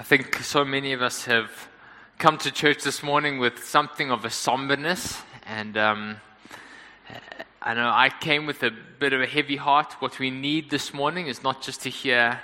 [0.00, 1.68] I think so many of us have
[2.16, 6.16] come to church this morning with something of a somberness, and um,
[7.60, 9.92] I know I came with a bit of a heavy heart.
[10.00, 12.40] What we need this morning is not just to hear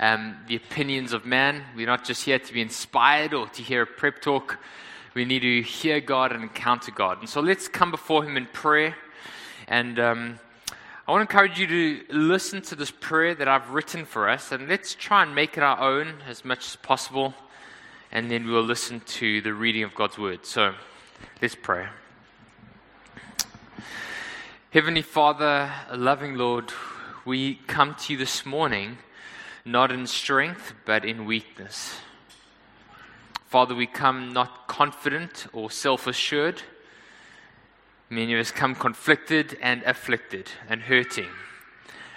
[0.00, 3.82] um, the opinions of man, we're not just here to be inspired or to hear
[3.82, 4.58] a prep talk.
[5.14, 7.20] We need to hear God and encounter God.
[7.20, 8.96] And so let's come before Him in prayer.
[9.68, 10.40] And um,
[11.08, 14.50] I want to encourage you to listen to this prayer that I've written for us,
[14.50, 17.32] and let's try and make it our own as much as possible,
[18.10, 20.44] and then we'll listen to the reading of God's Word.
[20.44, 20.74] So
[21.40, 21.86] let's pray.
[24.72, 26.72] Heavenly Father, loving Lord,
[27.24, 28.98] we come to you this morning
[29.64, 32.00] not in strength, but in weakness.
[33.44, 36.62] Father, we come not confident or self assured
[38.08, 41.28] Many of us come conflicted and afflicted and hurting,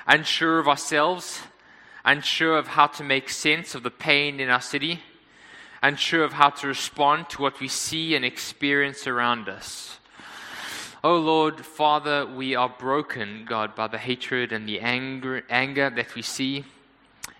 [0.05, 1.41] unsure of ourselves,
[2.05, 5.01] unsure of how to make sense of the pain in our city,
[5.81, 9.97] unsure of how to respond to what we see and experience around us.
[11.03, 16.13] Oh Lord, Father, we are broken, God, by the hatred and the anger, anger that
[16.13, 16.65] we see.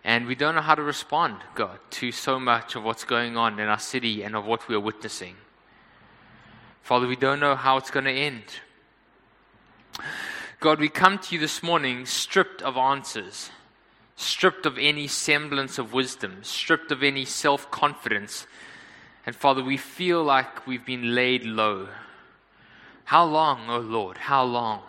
[0.03, 3.59] And we don't know how to respond, God, to so much of what's going on
[3.59, 5.35] in our city and of what we are witnessing.
[6.81, 8.43] Father, we don't know how it's going to end.
[10.59, 13.49] God, we come to you this morning stripped of answers,
[14.15, 18.45] stripped of any semblance of wisdom, stripped of any self confidence.
[19.25, 21.87] And Father, we feel like we've been laid low.
[23.05, 24.17] How long, O oh Lord?
[24.17, 24.81] How long?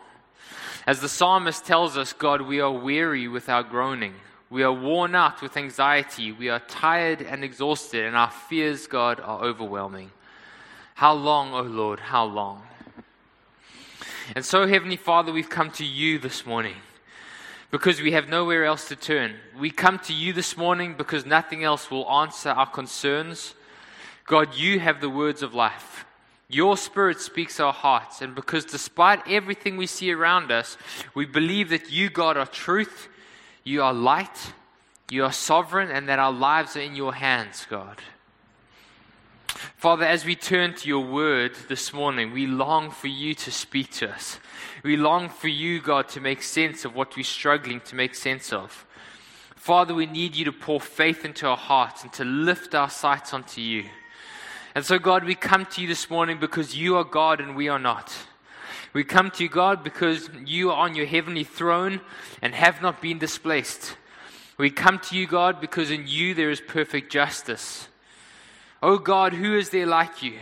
[0.86, 4.14] As the psalmist tells us, God, we are weary with our groaning.
[4.48, 6.32] We are worn out with anxiety.
[6.32, 10.10] We are tired and exhausted, and our fears, God, are overwhelming.
[11.00, 12.60] How long, O oh Lord, how long?
[14.36, 16.76] And so, Heavenly Father, we've come to you this morning
[17.70, 19.36] because we have nowhere else to turn.
[19.58, 23.54] We come to you this morning because nothing else will answer our concerns.
[24.26, 26.04] God, you have the words of life.
[26.50, 28.20] Your spirit speaks our hearts.
[28.20, 30.76] And because despite everything we see around us,
[31.14, 33.08] we believe that you, God, are truth,
[33.64, 34.52] you are light,
[35.10, 37.96] you are sovereign, and that our lives are in your hands, God.
[39.76, 43.90] Father, as we turn to your word this morning, we long for you to speak
[43.92, 44.38] to us.
[44.82, 48.52] We long for you, God, to make sense of what we're struggling to make sense
[48.52, 48.86] of.
[49.56, 53.34] Father, we need you to pour faith into our hearts and to lift our sights
[53.34, 53.84] onto you.
[54.74, 57.68] And so, God, we come to you this morning because you are God and we
[57.68, 58.14] are not.
[58.92, 62.00] We come to you, God, because you are on your heavenly throne
[62.40, 63.96] and have not been displaced.
[64.58, 67.88] We come to you, God, because in you there is perfect justice.
[68.82, 70.38] Oh God, who is there like you?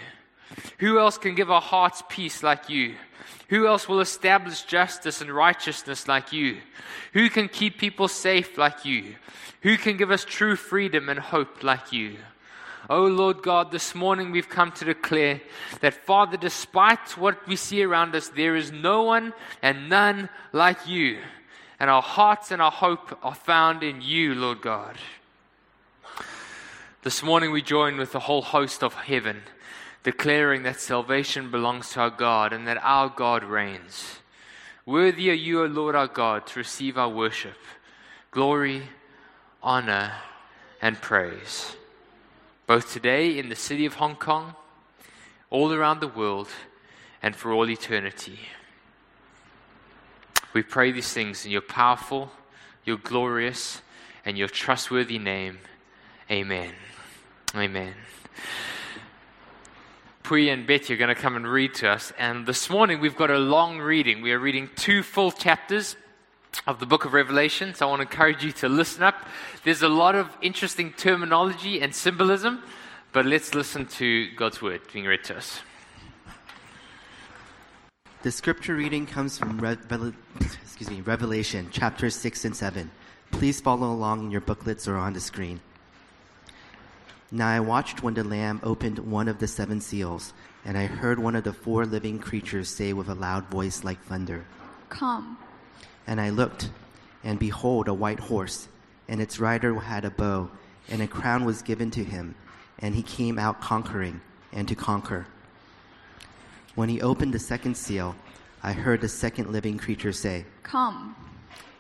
[0.78, 2.94] Who else can give our hearts peace like you?
[3.49, 6.59] Who else will establish justice and righteousness like you?
[7.15, 9.16] Who can keep people safe like you?
[9.62, 12.16] Who can give us true freedom and hope like you?
[12.91, 15.41] Oh Lord God, this morning we've come to declare
[15.81, 19.32] that, Father, despite what we see around us, there is no one
[19.62, 21.19] and none like you.
[21.81, 24.97] And our hearts and our hope are found in you, Lord God.
[27.04, 29.42] This morning we join with the whole host of heaven,
[30.03, 34.16] declaring that salvation belongs to our God and that our God reigns.
[34.84, 37.56] Worthy are you, O Lord our God, to receive our worship,
[38.32, 38.82] glory,
[39.62, 40.12] honor,
[40.82, 41.76] and praise,
[42.66, 44.56] both today in the city of Hong Kong,
[45.50, 46.48] all around the world,
[47.22, 48.41] and for all eternity.
[50.53, 52.32] We pray these things in your powerful,
[52.84, 53.82] your glorious,
[54.25, 55.60] and your trustworthy name.
[56.31, 56.75] Amen.
[57.56, 57.94] Amen.
[60.22, 62.12] Pui and Betty are going to come and read to us.
[62.19, 64.21] And this morning we've got a long reading.
[64.21, 65.97] We are reading two full chapters
[66.66, 67.75] of the book of Revelation.
[67.75, 69.15] So I want to encourage you to listen up.
[69.65, 72.62] There's a lot of interesting terminology and symbolism,
[73.12, 75.60] but let's listen to God's word being read to us.
[78.21, 79.78] The scripture reading comes from Re-
[80.62, 82.91] excuse me, Revelation chapters 6 and 7.
[83.31, 85.60] Please follow along in your booklets or on the screen.
[87.30, 90.33] Now I watched when the Lamb opened one of the seven seals,
[90.65, 94.03] and I heard one of the four living creatures say with a loud voice like
[94.03, 94.47] thunder,
[94.89, 95.36] Come.
[96.07, 96.71] And I looked,
[97.22, 98.69] and behold, a white horse,
[99.09, 100.51] and its rider had a bow,
[100.89, 102.34] and a crown was given to him,
[102.78, 104.22] and he came out conquering,
[104.54, 105.27] and to conquer.
[106.77, 108.16] When he opened the second seal,
[108.63, 111.15] I heard the second living creature say, Come.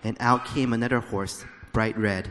[0.04, 2.30] And out came another horse, bright red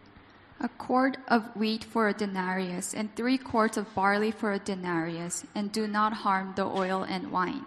[0.63, 5.43] A quart of wheat for a denarius, and three quarts of barley for a denarius,
[5.55, 7.65] and do not harm the oil and wine.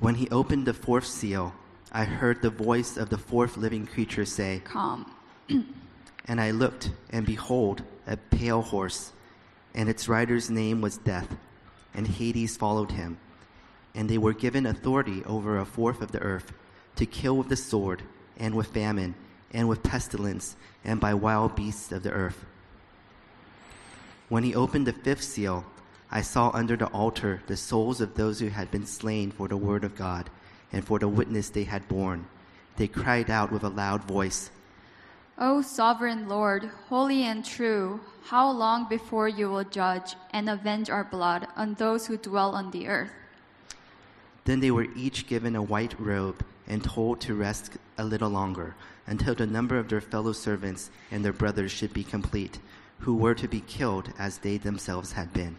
[0.00, 1.54] When he opened the fourth seal,
[1.92, 5.10] I heard the voice of the fourth living creature say, Come.
[6.28, 9.12] And I looked, and behold, a pale horse,
[9.76, 11.36] and its rider's name was Death,
[11.94, 13.18] and Hades followed him.
[13.94, 16.52] And they were given authority over a fourth of the earth,
[16.96, 18.02] to kill with the sword,
[18.36, 19.14] and with famine,
[19.56, 20.54] and with pestilence,
[20.84, 22.44] and by wild beasts of the earth.
[24.28, 25.64] When he opened the fifth seal,
[26.10, 29.56] I saw under the altar the souls of those who had been slain for the
[29.56, 30.28] word of God,
[30.74, 32.26] and for the witness they had borne.
[32.76, 34.50] They cried out with a loud voice,
[35.38, 41.04] O sovereign Lord, holy and true, how long before you will judge and avenge our
[41.04, 43.12] blood on those who dwell on the earth?
[44.44, 48.74] Then they were each given a white robe and told to rest a little longer
[49.06, 52.58] until the number of their fellow servants and their brothers should be complete,
[53.00, 55.56] who were to be killed as they themselves had been.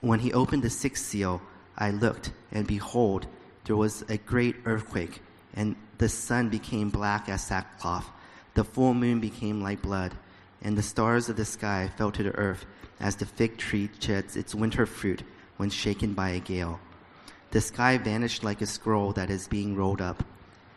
[0.00, 1.40] When he opened the sixth seal,
[1.78, 3.26] I looked, and behold,
[3.64, 5.22] there was a great earthquake,
[5.54, 8.10] and the sun became black as sackcloth,
[8.54, 10.14] the full moon became like blood,
[10.60, 12.66] and the stars of the sky fell to the earth
[13.00, 15.22] as the fig tree sheds its winter fruit
[15.56, 16.80] when shaken by a gale.
[17.50, 20.24] The sky vanished like a scroll that is being rolled up,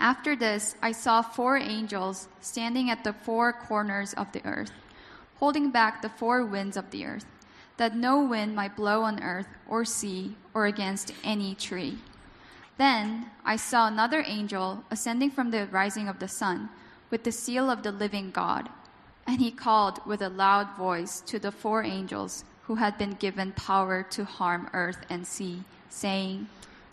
[0.00, 4.72] After this, I saw four angels standing at the four corners of the earth,
[5.36, 7.26] holding back the four winds of the earth,
[7.76, 11.98] that no wind might blow on earth or sea or against any tree.
[12.78, 16.70] Then I saw another angel ascending from the rising of the sun
[17.10, 18.70] with the seal of the living God.
[19.26, 23.52] And he called with a loud voice to the four angels who had been given
[23.52, 26.48] power to harm earth and sea, saying,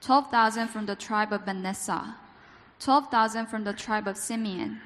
[0.00, 2.14] 12,000 from the tribe of Manasseh,
[2.78, 4.80] 12,000 from the tribe of Simeon,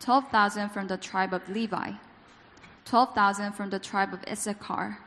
[0.00, 1.92] 12,000 from the tribe of Levi,
[2.84, 4.98] 12,000 from the tribe of Issachar,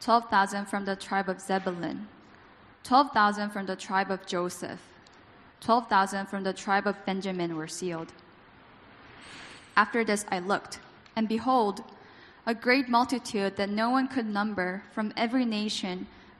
[0.00, 2.08] 12,000 from the tribe of Zebulun,
[2.82, 4.80] 12,000 from the tribe of Joseph,
[5.60, 8.12] 12,000 from the tribe of Benjamin were sealed.
[9.76, 10.78] After this I looked,
[11.16, 11.82] and behold,
[12.46, 16.06] a great multitude that no one could number from every nation,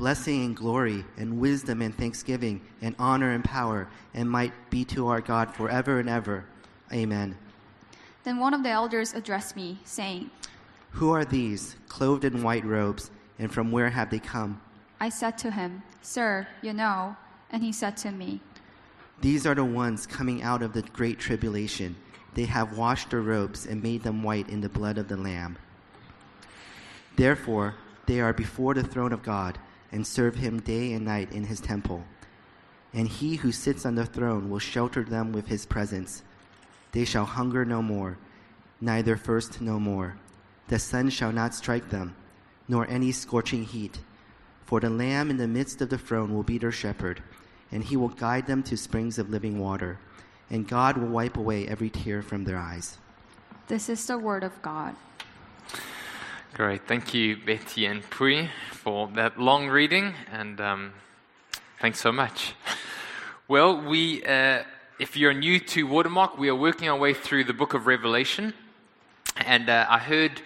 [0.00, 5.08] Blessing and glory, and wisdom and thanksgiving, and honor and power, and might be to
[5.08, 6.46] our God forever and ever.
[6.90, 7.36] Amen.
[8.24, 10.30] Then one of the elders addressed me, saying,
[10.92, 14.62] Who are these, clothed in white robes, and from where have they come?
[15.00, 17.14] I said to him, Sir, you know.
[17.50, 18.40] And he said to me,
[19.20, 21.94] These are the ones coming out of the great tribulation.
[22.32, 25.58] They have washed their robes and made them white in the blood of the Lamb.
[27.16, 27.74] Therefore,
[28.06, 29.58] they are before the throne of God
[29.92, 32.04] and serve him day and night in his temple.
[32.92, 36.22] And he who sits on the throne will shelter them with his presence.
[36.92, 38.18] They shall hunger no more,
[38.80, 40.16] neither thirst no more.
[40.68, 42.16] The sun shall not strike them,
[42.68, 43.98] nor any scorching heat.
[44.64, 47.22] For the Lamb in the midst of the throne will be their shepherd,
[47.72, 49.98] and he will guide them to springs of living water,
[50.48, 52.98] and God will wipe away every tear from their eyes.
[53.66, 54.94] This is the word of God.
[56.54, 56.86] Great.
[56.86, 60.14] Thank you, Betty and Pui, for that long reading.
[60.32, 60.92] And um,
[61.80, 62.52] Thanks so much.
[63.48, 64.64] Well, we, uh,
[64.98, 68.52] if you're new to Watermark, we are working our way through the book of Revelation.
[69.38, 70.42] And uh, I heard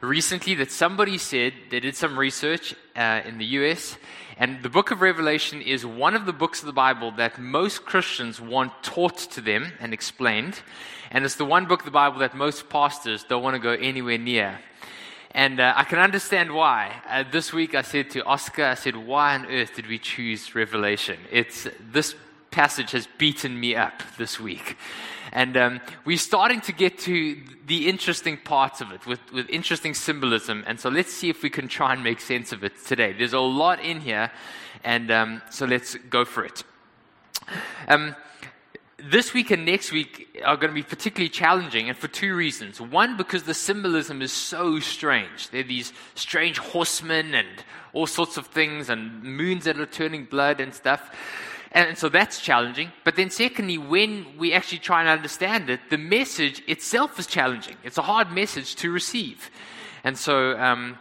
[0.00, 3.98] recently that somebody said they did some research uh, in the US,
[4.38, 7.84] and the book of Revelation is one of the books of the Bible that most
[7.84, 10.62] Christians want taught to them and explained.
[11.10, 13.72] And it's the one book of the Bible that most pastors don't want to go
[13.72, 14.60] anywhere near.
[15.32, 17.02] And uh, I can understand why.
[17.08, 20.54] Uh, this week I said to Oscar, I said, why on earth did we choose
[20.54, 21.18] Revelation?
[21.30, 22.16] It's, this
[22.50, 24.76] passage has beaten me up this week.
[25.32, 29.94] And um, we're starting to get to the interesting parts of it with, with interesting
[29.94, 30.64] symbolism.
[30.66, 33.12] And so let's see if we can try and make sense of it today.
[33.12, 34.32] There's a lot in here.
[34.82, 36.64] And um, so let's go for it.
[37.86, 38.16] Um,
[39.02, 42.80] this week and next week are going to be particularly challenging, and for two reasons.
[42.80, 45.50] One, because the symbolism is so strange.
[45.50, 47.48] There are these strange horsemen and
[47.92, 51.10] all sorts of things, and moons that are turning blood and stuff.
[51.72, 52.92] And so that's challenging.
[53.04, 57.76] But then, secondly, when we actually try and understand it, the message itself is challenging.
[57.84, 59.50] It's a hard message to receive.
[60.02, 60.98] And so um,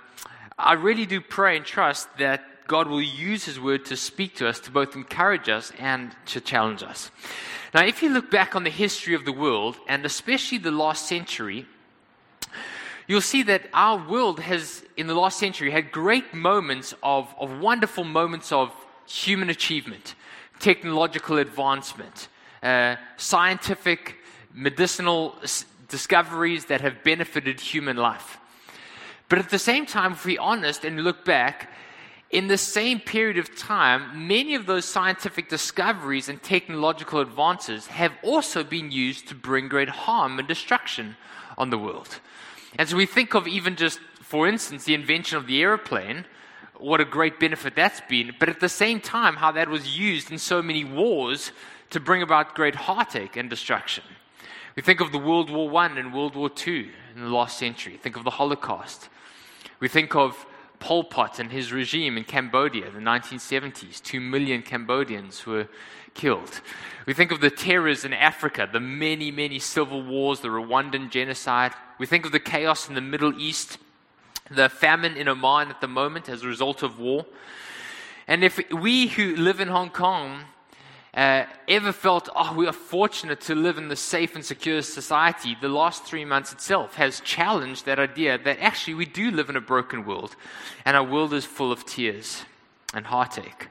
[0.57, 4.47] I really do pray and trust that God will use His word to speak to
[4.47, 7.09] us, to both encourage us and to challenge us.
[7.73, 11.07] Now, if you look back on the history of the world, and especially the last
[11.07, 11.65] century,
[13.07, 17.59] you'll see that our world has, in the last century, had great moments of, of
[17.59, 18.71] wonderful moments of
[19.07, 20.15] human achievement
[20.59, 22.27] technological advancement,
[22.61, 24.17] uh, scientific,
[24.53, 28.37] medicinal s- discoveries that have benefited human life.
[29.29, 31.71] But at the same time, if we're honest and look back,
[32.29, 38.13] in the same period of time, many of those scientific discoveries and technological advances have
[38.23, 41.15] also been used to bring great harm and destruction
[41.57, 42.19] on the world.
[42.77, 46.25] And so we think of even just, for instance, the invention of the aeroplane
[46.79, 50.31] what a great benefit that's been, but at the same time, how that was used
[50.31, 51.51] in so many wars
[51.89, 54.03] to bring about great heartache and destruction.
[54.75, 57.97] We think of the World War I and World War II in the last century.
[57.97, 59.09] Think of the Holocaust.
[59.81, 60.45] We think of
[60.79, 64.01] Pol Pot and his regime in Cambodia, the 1970s.
[64.01, 65.67] Two million Cambodians were
[66.13, 66.61] killed.
[67.05, 71.73] We think of the terrors in Africa, the many, many civil wars, the Rwandan genocide.
[71.97, 73.77] We think of the chaos in the Middle East
[74.49, 77.25] the famine in Oman at the moment as a result of war.
[78.27, 80.41] And if we who live in Hong Kong
[81.13, 85.57] uh, ever felt, oh, we are fortunate to live in this safe and secure society,
[85.59, 89.55] the last three months itself has challenged that idea that actually we do live in
[89.55, 90.35] a broken world
[90.85, 92.45] and our world is full of tears
[92.93, 93.69] and heartache.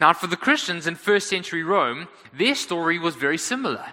[0.00, 3.84] Now, for the Christians in first century Rome, their story was very similar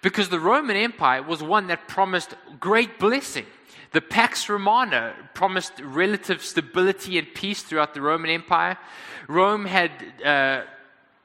[0.00, 3.46] because the Roman Empire was one that promised great blessing.
[3.92, 8.78] The Pax Romana promised relative stability and peace throughout the Roman Empire.
[9.28, 9.90] Rome had
[10.24, 10.62] uh,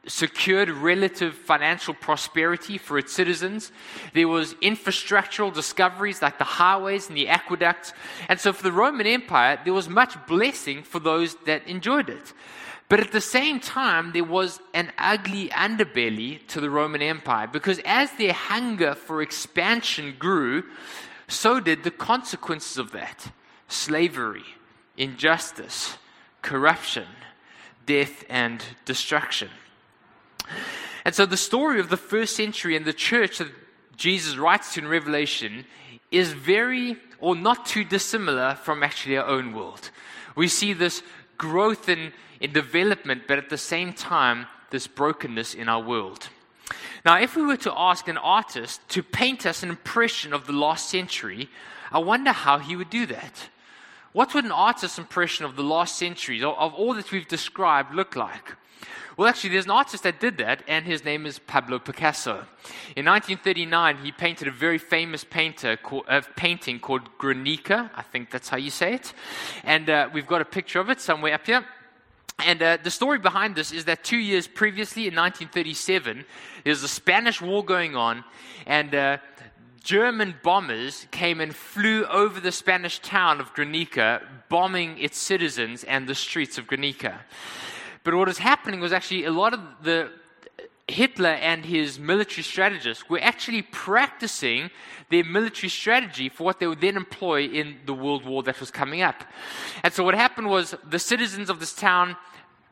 [0.08, 3.72] secured relative financial prosperity for its citizens.
[4.14, 7.94] There was infrastructural discoveries like the highways and the aqueducts.
[8.30, 12.34] And so for the Roman Empire, there was much blessing for those that enjoyed it.
[12.90, 17.80] But at the same time, there was an ugly underbelly to the Roman Empire because
[17.84, 20.64] as their hunger for expansion grew,
[21.28, 23.32] so did the consequences of that
[23.68, 24.46] slavery,
[24.96, 25.98] injustice,
[26.42, 27.06] corruption,
[27.86, 29.50] death, and destruction.
[31.06, 33.52] And so the story of the first century and the church that
[33.96, 35.66] Jesus writes to in Revelation
[36.12, 39.90] is very or not too dissimilar from actually our own world.
[40.36, 41.02] We see this
[41.38, 46.30] growth in, in development, but at the same time, this brokenness in our world.
[47.06, 50.54] Now, if we were to ask an artist to paint us an impression of the
[50.54, 51.50] last century,
[51.92, 53.50] I wonder how he would do that.
[54.18, 58.16] What would an artist's impression of the last century, of all that we've described, look
[58.16, 58.56] like?
[59.16, 62.48] Well, actually, there's an artist that did that, and his name is Pablo Picasso.
[62.96, 67.92] In 1939, he painted a very famous painter called, uh, painting called Guernica.
[67.96, 69.14] I think that's how you say it.
[69.64, 71.64] And uh, we've got a picture of it somewhere up here.
[72.44, 76.26] And uh, the story behind this is that two years previously, in 1937,
[76.64, 78.24] there's a Spanish war going on,
[78.66, 79.18] and uh,
[79.88, 86.10] German bombers came and flew over the Spanish town of Guernica, bombing its citizens and
[86.10, 87.22] the streets of Guernica.
[88.04, 90.12] But what was happening was actually a lot of the
[90.90, 94.72] Hitler and his military strategists were actually practicing
[95.10, 98.70] their military strategy for what they would then employ in the world war that was
[98.70, 99.24] coming up.
[99.84, 102.18] And so what happened was the citizens of this town,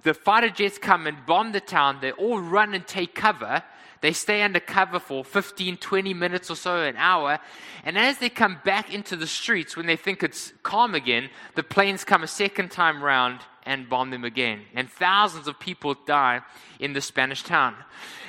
[0.04, 3.64] the fighter jets come and bomb the town, they all run and take cover.
[4.02, 7.40] They stay under cover for 15, 20 minutes or so, an hour.
[7.84, 11.64] And as they come back into the streets, when they think it's calm again, the
[11.64, 14.62] planes come a second time round and bomb them again.
[14.75, 16.42] And thousands of people die
[16.80, 17.75] in the Spanish town.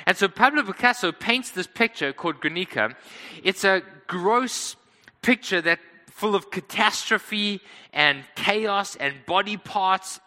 [0.05, 2.95] And so Pablo Picasso paints this picture called Guernica.
[3.43, 4.75] It's a gross
[5.21, 7.61] picture that full of catastrophe
[7.93, 10.19] and chaos and body parts.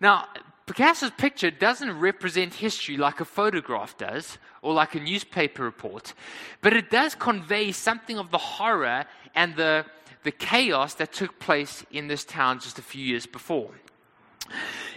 [0.00, 0.26] Now,
[0.68, 6.12] Picasso's picture doesn't represent history like a photograph does or like a newspaper report,
[6.60, 9.86] but it does convey something of the horror and the,
[10.24, 13.70] the chaos that took place in this town just a few years before.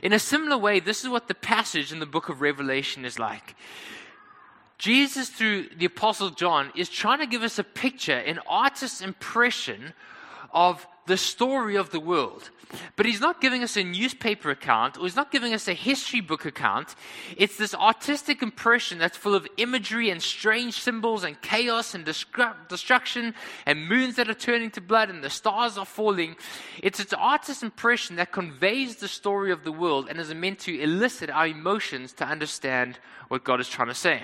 [0.04, 3.18] In a similar way, this is what the passage in the book of Revelation is
[3.18, 3.56] like.
[4.78, 9.94] Jesus, through the Apostle John, is trying to give us a picture, an artist's impression
[10.54, 12.50] of the story of the world.
[12.96, 16.22] But he's not giving us a newspaper account or he's not giving us a history
[16.22, 16.96] book account.
[17.36, 23.34] It's this artistic impression that's full of imagery and strange symbols and chaos and destruction
[23.66, 26.38] and moons that are turning to blood and the stars are falling.
[26.82, 30.80] It's an artist's impression that conveys the story of the world and is meant to
[30.80, 34.22] elicit our emotions to understand what God is trying to say.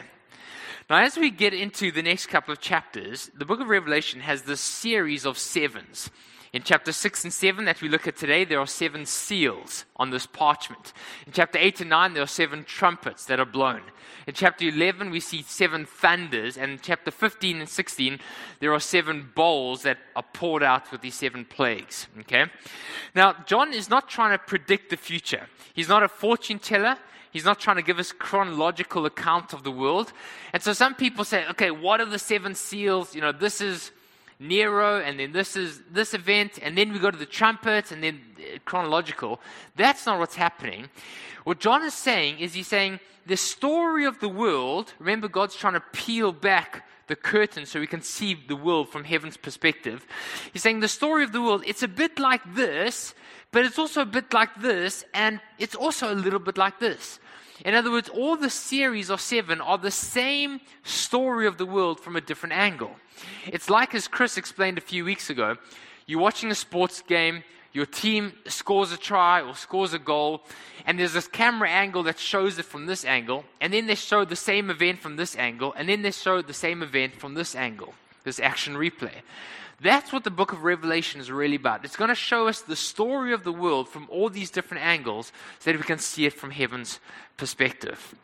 [0.89, 4.43] Now, as we get into the next couple of chapters, the book of Revelation has
[4.43, 6.09] this series of sevens.
[6.53, 10.11] In chapter 6 and 7 that we look at today, there are seven seals on
[10.11, 10.93] this parchment.
[11.25, 13.81] In chapter 8 and 9, there are seven trumpets that are blown.
[14.27, 16.57] In chapter 11, we see seven thunders.
[16.57, 18.19] And in chapter 15 and 16,
[18.59, 22.07] there are seven bowls that are poured out with these seven plagues.
[22.19, 22.45] Okay?
[23.13, 26.97] Now, John is not trying to predict the future, he's not a fortune teller.
[27.29, 30.11] He's not trying to give us chronological account of the world.
[30.53, 33.13] And so some people say, okay, what are the seven seals?
[33.13, 33.91] You know, this is
[34.39, 38.03] Nero, and then this is this event, and then we go to the trumpet, and
[38.03, 39.39] then uh, chronological.
[39.75, 40.89] That's not what's happening.
[41.43, 44.93] What John is saying is he's saying the story of the world.
[44.99, 49.03] Remember, God's trying to peel back the curtain so we can see the world from
[49.05, 50.05] heaven's perspective.
[50.53, 53.15] He's saying the story of the world, it's a bit like this,
[53.51, 57.19] but it's also a bit like this, and it's also a little bit like this.
[57.65, 61.99] In other words, all the series of seven are the same story of the world
[61.99, 62.91] from a different angle.
[63.47, 65.57] It's like, as Chris explained a few weeks ago,
[66.05, 67.43] you're watching a sports game,
[67.73, 70.43] your team scores a try or scores a goal,
[70.85, 74.23] and there's this camera angle that shows it from this angle, and then they show
[74.23, 77.55] the same event from this angle, and then they show the same event from this
[77.55, 77.93] angle,
[78.27, 79.13] this action replay.
[79.79, 81.85] That's what the book of Revelation is really about.
[81.85, 85.31] It's going to show us the story of the world from all these different angles
[85.59, 86.99] so that we can see it from heaven's
[87.37, 88.15] perspective.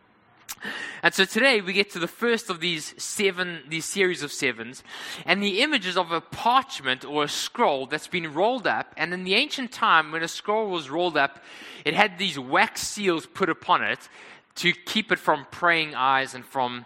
[1.04, 4.84] And so today we get to the first of these seven, these series of sevens,
[5.26, 8.94] and the images of a parchment or a scroll that's been rolled up.
[8.98, 11.44] And in the ancient time, when a scroll was rolled up,
[11.86, 14.10] it had these wax seals put upon it
[14.56, 16.86] to keep it from praying eyes and from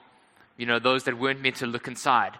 [0.57, 2.33] you know, those that weren't meant to look inside.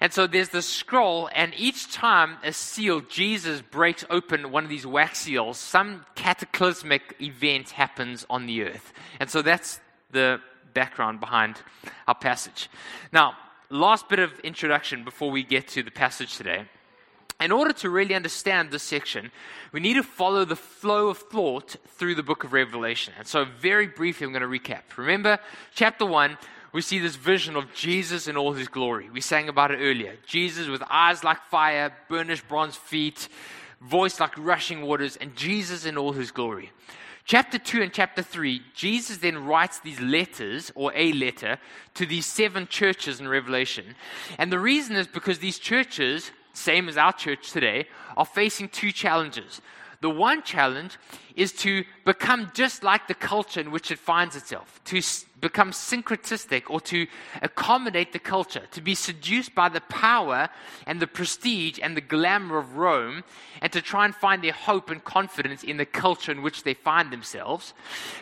[0.00, 4.70] And so there's the scroll, and each time a seal, Jesus breaks open one of
[4.70, 8.92] these wax seals, some cataclysmic event happens on the earth.
[9.20, 10.40] And so that's the
[10.72, 11.56] background behind
[12.06, 12.70] our passage.
[13.12, 13.34] Now,
[13.70, 16.64] last bit of introduction before we get to the passage today.
[17.40, 19.30] In order to really understand this section,
[19.70, 23.14] we need to follow the flow of thought through the book of Revelation.
[23.16, 24.82] And so, very briefly, I'm going to recap.
[24.96, 25.38] Remember,
[25.72, 26.36] chapter 1,
[26.78, 29.10] we see this vision of Jesus in all his glory.
[29.10, 30.14] We sang about it earlier.
[30.24, 33.28] Jesus with eyes like fire, burnished bronze feet,
[33.80, 36.70] voice like rushing waters, and Jesus in all his glory.
[37.24, 41.58] Chapter 2 and chapter 3, Jesus then writes these letters, or a letter,
[41.94, 43.96] to these seven churches in Revelation.
[44.38, 48.92] And the reason is because these churches, same as our church today, are facing two
[48.92, 49.60] challenges.
[50.00, 50.96] The one challenge
[51.34, 55.02] is to become just like the culture in which it finds itself, to
[55.40, 57.06] become syncretistic or to
[57.42, 60.48] accommodate the culture, to be seduced by the power
[60.86, 63.24] and the prestige and the glamour of Rome,
[63.60, 66.74] and to try and find their hope and confidence in the culture in which they
[66.74, 67.74] find themselves.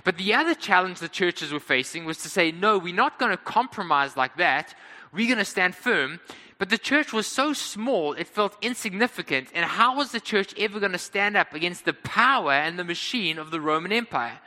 [0.04, 3.32] But the other challenge the churches were facing was to say, no, we're not going
[3.32, 4.74] to compromise like that.
[5.12, 6.20] We're going to stand firm
[6.58, 9.48] but the church was so small, it felt insignificant.
[9.54, 12.84] And how was the church ever going to stand up against the power and the
[12.84, 14.38] machine of the Roman Empire?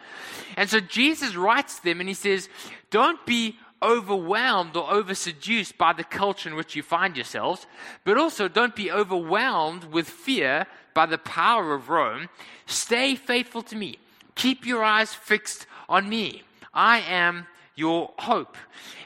[0.57, 2.49] And so Jesus writes to them and he says,
[2.89, 7.67] Don't be overwhelmed or over seduced by the culture in which you find yourselves,
[8.03, 12.27] but also don't be overwhelmed with fear by the power of Rome.
[12.65, 13.99] Stay faithful to me.
[14.33, 16.43] Keep your eyes fixed on me.
[16.73, 17.45] I am
[17.79, 18.57] your hope.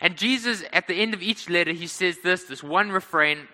[0.01, 3.47] And Jesus, at the end of each letter, he says this this one refrain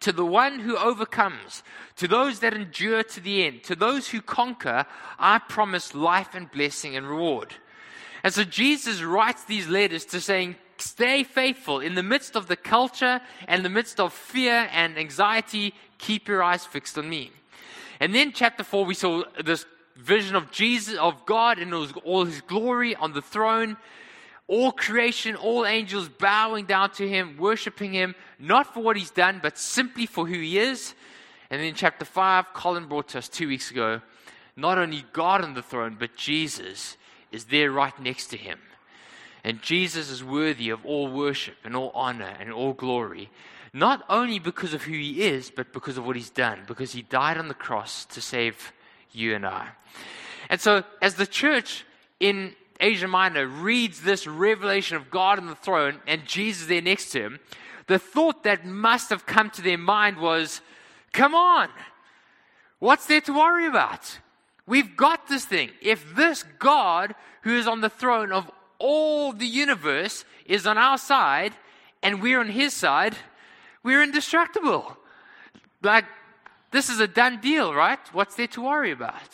[0.00, 1.62] to the one who overcomes,
[1.96, 4.86] to those that endure to the end, to those who conquer,
[5.18, 7.54] I promise life and blessing and reward.
[8.24, 12.56] And so Jesus writes these letters to saying, stay faithful in the midst of the
[12.56, 17.30] culture and the midst of fear and anxiety, keep your eyes fixed on me.
[18.00, 22.40] And then chapter 4, we saw this vision of Jesus, of God in all his
[22.40, 23.76] glory on the throne.
[24.50, 29.38] All creation, all angels bowing down to him, worshiping him, not for what he's done,
[29.40, 30.92] but simply for who he is.
[31.50, 34.00] And then chapter 5, Colin brought to us two weeks ago,
[34.56, 36.96] not only God on the throne, but Jesus
[37.30, 38.58] is there right next to him.
[39.44, 43.30] And Jesus is worthy of all worship and all honor and all glory,
[43.72, 47.02] not only because of who he is, but because of what he's done, because he
[47.02, 48.72] died on the cross to save
[49.12, 49.68] you and I.
[50.48, 51.84] And so, as the church
[52.18, 57.10] in Asia Minor reads this revelation of God on the throne and Jesus there next
[57.10, 57.40] to him,
[57.86, 60.60] the thought that must have come to their mind was,
[61.12, 61.68] come on,
[62.78, 64.18] what's there to worry about?
[64.66, 65.70] We've got this thing.
[65.80, 70.98] If this God who is on the throne of all the universe is on our
[70.98, 71.52] side
[72.02, 73.16] and we're on his side,
[73.82, 74.96] we're indestructible.
[75.82, 76.04] Like,
[76.70, 77.98] this is a done deal, right?
[78.12, 79.28] What's there to worry about?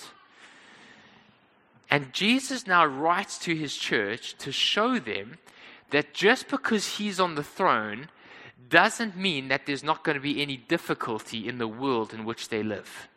[1.91, 5.39] And Jesus now writes to his church to show them
[5.91, 8.09] that just because he's on the throne
[8.69, 12.49] doesn't mean that there's not going to be any difficulty in the world in which
[12.49, 13.09] they live.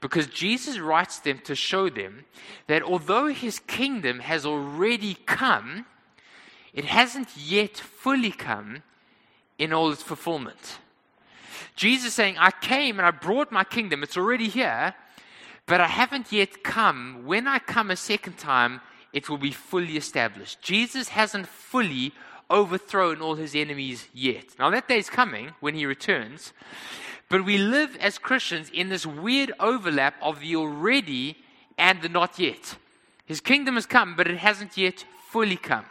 [0.00, 2.24] Because Jesus writes them to show them
[2.66, 5.86] that although his kingdom has already come,
[6.72, 8.82] it hasn't yet fully come
[9.58, 10.78] in all its fulfillment.
[11.74, 14.94] Jesus saying, I came and I brought my kingdom, it's already here,
[15.68, 17.26] but I haven't yet come.
[17.26, 18.80] When I come a second time,
[19.12, 20.62] it will be fully established.
[20.62, 22.12] Jesus hasn't fully
[22.50, 24.46] overthrown all his enemies yet.
[24.58, 26.54] Now, that day is coming when he returns,
[27.28, 31.36] but we live as Christians in this weird overlap of the already
[31.76, 32.76] and the not yet.
[33.26, 35.84] His kingdom has come, but it hasn't yet fully come.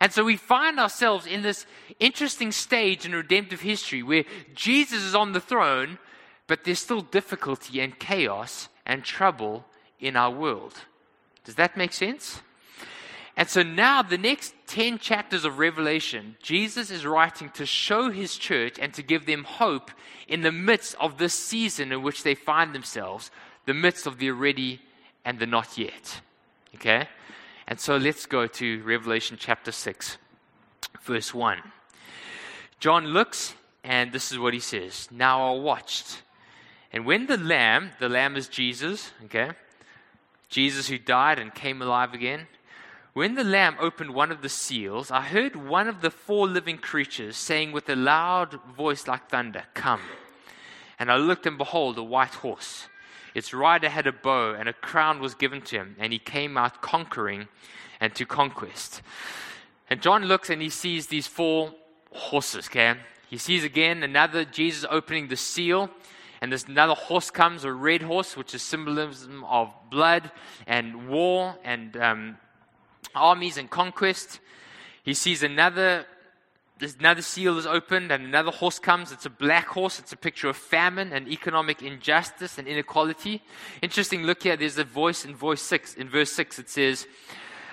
[0.00, 1.64] And so we find ourselves in this
[2.00, 4.24] interesting stage in redemptive history where
[4.56, 5.98] Jesus is on the throne,
[6.48, 9.64] but there's still difficulty and chaos and trouble
[10.00, 10.74] in our world.
[11.44, 12.40] Does that make sense?
[13.36, 18.36] And so now, the next 10 chapters of Revelation, Jesus is writing to show his
[18.36, 19.90] church and to give them hope
[20.28, 23.30] in the midst of this season in which they find themselves,
[23.64, 24.80] the midst of the already
[25.24, 26.20] and the not yet.
[26.74, 27.08] Okay?
[27.66, 30.18] And so let's go to Revelation chapter 6,
[31.02, 31.58] verse 1.
[32.80, 36.20] John looks, and this is what he says Now I watched
[36.92, 39.50] and when the Lamb, the Lamb is Jesus, okay?
[40.48, 42.46] Jesus who died and came alive again.
[43.14, 46.78] When the Lamb opened one of the seals, I heard one of the four living
[46.78, 50.00] creatures saying with a loud voice like thunder, Come.
[50.98, 52.86] And I looked, and behold, a white horse.
[53.34, 56.56] Its rider had a bow, and a crown was given to him, and he came
[56.56, 57.48] out conquering
[58.00, 59.00] and to conquest.
[59.88, 61.74] And John looks and he sees these four
[62.12, 62.94] horses, okay?
[63.28, 65.90] He sees again another Jesus opening the seal,
[66.42, 70.30] and this another horse comes, a red horse, which is symbolism of blood
[70.66, 72.36] and war and um,
[73.14, 74.40] armies and conquest.
[75.04, 76.04] He sees another,
[76.98, 79.12] another seal is opened, and another horse comes.
[79.12, 80.00] It's a black horse.
[80.00, 83.40] It's a picture of famine and economic injustice and inequality.
[83.80, 84.24] Interesting.
[84.24, 84.56] Look here.
[84.56, 85.94] There's a voice in voice six.
[85.94, 87.06] In verse six, it says.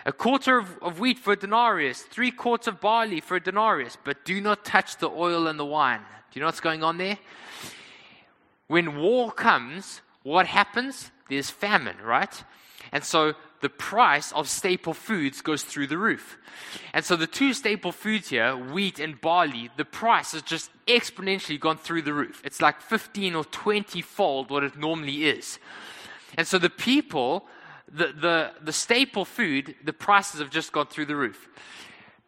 [0.05, 3.97] A quarter of, of wheat for a denarius, three quarts of barley for a denarius,
[4.03, 6.01] but do not touch the oil and the wine.
[6.31, 7.17] Do you know what's going on there?
[8.69, 11.11] When war comes, what happens?
[11.27, 12.43] There's famine, right?
[12.91, 16.37] And so the price of staple foods goes through the roof.
[16.93, 21.59] And so the two staple foods here, wheat and barley, the price has just exponentially
[21.59, 22.43] gone through the roof.
[22.45, 25.57] It's like 15 or 20 fold what it normally is.
[26.37, 27.47] And so the people,
[27.91, 31.49] the, the, the staple food, the prices have just gone through the roof.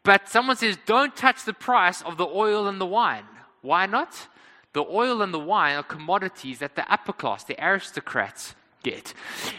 [0.02, 3.26] But someone says, don't touch the price of the oil and the wine.
[3.62, 4.28] Why not?
[4.74, 9.14] The oil and the wine are commodities that the upper class, the aristocrats, get.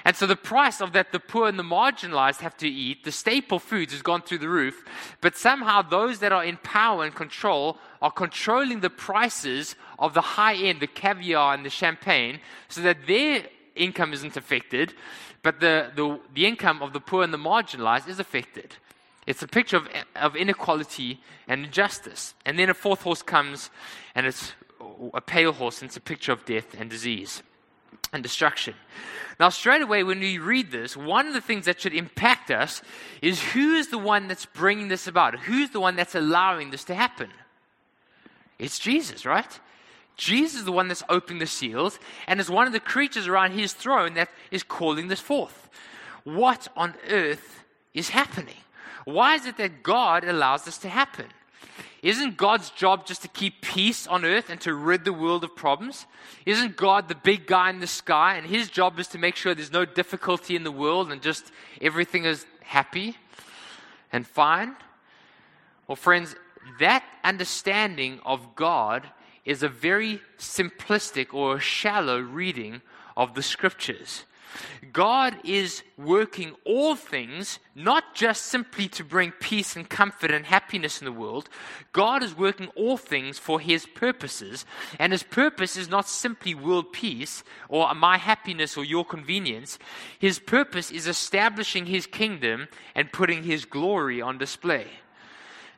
[0.05, 3.12] And so the price of that the poor and the marginalized have to eat, the
[3.12, 4.85] staple foods, has gone through the roof.
[5.20, 10.20] But somehow those that are in power and control are controlling the prices of the
[10.20, 13.44] high end, the caviar and the champagne, so that their
[13.77, 14.94] income isn't affected,
[15.42, 18.77] but the, the, the income of the poor and the marginalized is affected.
[19.27, 22.35] It's a picture of, of inequality and injustice.
[22.44, 23.70] And then a fourth horse comes,
[24.14, 24.53] and it's
[25.14, 27.42] a pale horse, and it's a picture of death and disease
[28.12, 28.74] and destruction.
[29.40, 32.83] Now, straight away, when we read this, one of the things that should impact us
[33.22, 35.38] is who is the one that's bringing this about?
[35.40, 37.31] Who's the one that's allowing this to happen?
[38.59, 39.59] It's Jesus, right?
[40.16, 43.52] Jesus is the one that's opening the seals, and it's one of the creatures around
[43.52, 45.70] his throne that is calling this forth.
[46.24, 48.55] What on earth is happening?
[49.05, 51.26] Why is it that God allows this to happen?
[52.03, 55.55] Isn't God's job just to keep peace on earth and to rid the world of
[55.55, 56.07] problems?
[56.45, 59.55] Isn't God the big guy in the sky and his job is to make sure
[59.55, 63.16] there's no difficulty in the world and just everything is happy
[64.11, 64.75] and fine?
[65.87, 66.35] Well, friends,
[66.81, 69.07] that understanding of God
[69.45, 72.83] is a very simplistic or shallow reading
[73.16, 74.25] of the scriptures.
[74.93, 81.01] God is working all things, not just simply to bring peace and comfort and happiness
[81.01, 81.49] in the world.
[81.93, 84.65] God is working all things for His purposes.
[84.99, 89.79] And His purpose is not simply world peace or my happiness or your convenience.
[90.19, 94.87] His purpose is establishing His kingdom and putting His glory on display.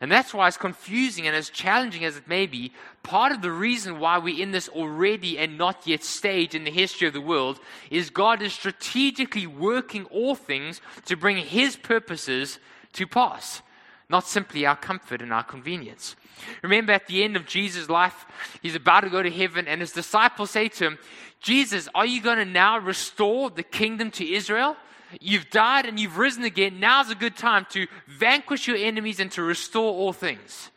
[0.04, 3.50] And that's why, as confusing and as challenging as it may be, part of the
[3.50, 7.22] reason why we're in this already and not yet stage in the history of the
[7.22, 7.58] world
[7.90, 12.58] is God is strategically working all things to bring His purposes
[12.92, 13.62] to pass,
[14.10, 16.16] not simply our comfort and our convenience.
[16.60, 18.26] Remember, at the end of Jesus' life,
[18.60, 20.98] He's about to go to heaven, and His disciples say to Him,
[21.40, 24.76] Jesus, are you going to now restore the kingdom to Israel?
[25.20, 26.80] You've died and you've risen again.
[26.80, 30.70] Now's a good time to vanquish your enemies and to restore all things.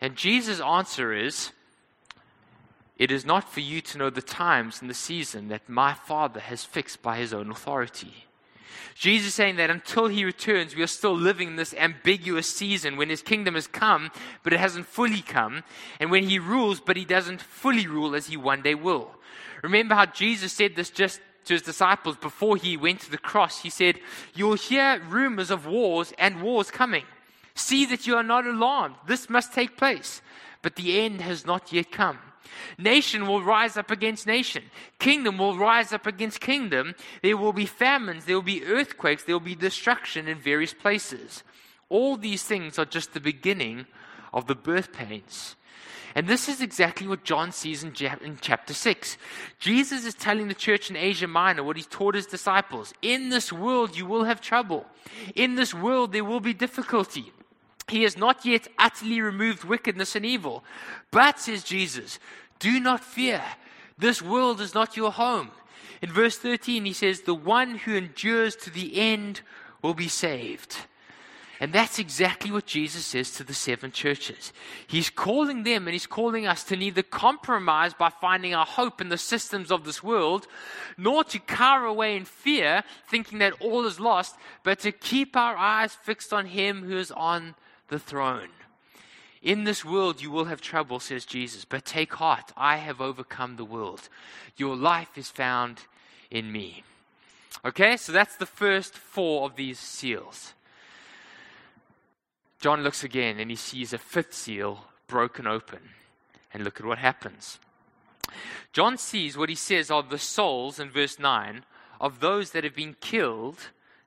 [0.00, 1.50] And Jesus' answer is
[2.96, 6.40] It is not for you to know the times and the season that my Father
[6.40, 8.26] has fixed by his own authority.
[8.94, 12.96] Jesus is saying that until he returns, we are still living in this ambiguous season
[12.96, 14.12] when his kingdom has come,
[14.44, 15.64] but it hasn't fully come,
[15.98, 19.10] and when he rules, but he doesn't fully rule as he one day will.
[19.64, 23.62] Remember how Jesus said this just to his disciples before he went to the cross.
[23.62, 24.00] He said,
[24.34, 27.04] You'll hear rumors of wars and wars coming.
[27.54, 28.96] See that you are not alarmed.
[29.06, 30.22] This must take place.
[30.62, 32.18] But the end has not yet come.
[32.78, 34.64] Nation will rise up against nation.
[34.98, 36.94] Kingdom will rise up against kingdom.
[37.22, 38.24] There will be famines.
[38.24, 39.24] There will be earthquakes.
[39.24, 41.42] There will be destruction in various places.
[41.88, 43.86] All these things are just the beginning
[44.32, 45.56] of the birth pains.
[46.14, 49.18] And this is exactly what John sees in, in, chapter 6.
[49.58, 52.94] Jesus is telling the church in Asia Minor what he taught his disciples.
[53.02, 54.86] In this world, you will have trouble.
[55.34, 57.32] In this world, there will be difficulty.
[57.88, 60.62] He has not yet utterly removed wickedness and evil.
[61.10, 62.20] But, says Jesus,
[62.60, 63.42] do not fear.
[63.98, 65.50] This world is not your home.
[66.00, 69.40] In verse 13, he says, The one who endures to the end
[69.82, 70.76] will be saved.
[71.64, 74.52] And that's exactly what Jesus says to the seven churches.
[74.86, 79.08] He's calling them and he's calling us to neither compromise by finding our hope in
[79.08, 80.46] the systems of this world,
[80.98, 85.56] nor to cower away in fear, thinking that all is lost, but to keep our
[85.56, 87.54] eyes fixed on him who is on
[87.88, 88.50] the throne.
[89.40, 93.56] In this world you will have trouble, says Jesus, but take heart, I have overcome
[93.56, 94.10] the world.
[94.58, 95.80] Your life is found
[96.30, 96.84] in me.
[97.64, 100.52] Okay, so that's the first four of these seals.
[102.64, 105.80] John looks again and he sees a fifth seal broken open.
[106.50, 107.58] And look at what happens.
[108.72, 111.62] John sees what he says are the souls in verse 9
[112.00, 113.58] of those that have been killed.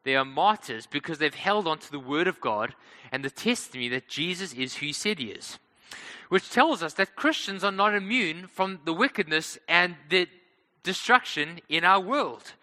[0.06, 2.74] They are martyrs because they've held on to the word of God
[3.12, 5.60] and the testimony that Jesus is who he said he is.
[6.30, 10.28] Which tells us that Christians are not immune from the wickedness and the
[10.82, 12.54] destruction in our world.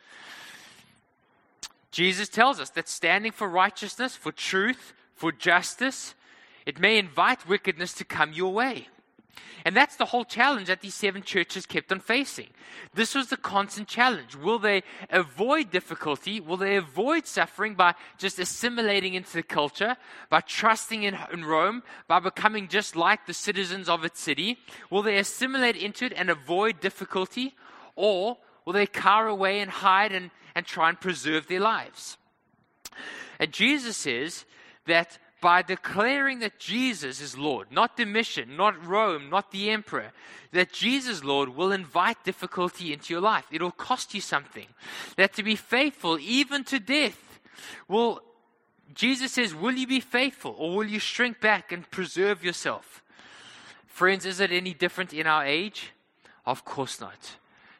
[1.92, 6.14] Jesus tells us that standing for righteousness, for truth, for justice,
[6.66, 8.88] it may invite wickedness to come your way.
[9.64, 12.48] And that's the whole challenge that these seven churches kept on facing.
[12.92, 14.36] This was the constant challenge.
[14.36, 16.38] Will they avoid difficulty?
[16.38, 19.96] Will they avoid suffering by just assimilating into the culture,
[20.28, 24.58] by trusting in, in Rome, by becoming just like the citizens of its city?
[24.90, 27.54] Will they assimilate into it and avoid difficulty?
[27.96, 32.18] Or will they cower away and hide and, and try and preserve their lives?
[33.38, 34.44] And Jesus says
[34.86, 40.12] that by declaring that Jesus is Lord, not Domitian, not Rome, not the emperor,
[40.52, 43.44] that Jesus, Lord, will invite difficulty into your life.
[43.52, 44.66] It'll cost you something.
[45.16, 47.38] That to be faithful, even to death,
[47.88, 48.22] will,
[48.94, 53.02] Jesus says, will you be faithful or will you shrink back and preserve yourself?
[53.86, 55.92] Friends, is it any different in our age?
[56.46, 57.36] Of course not.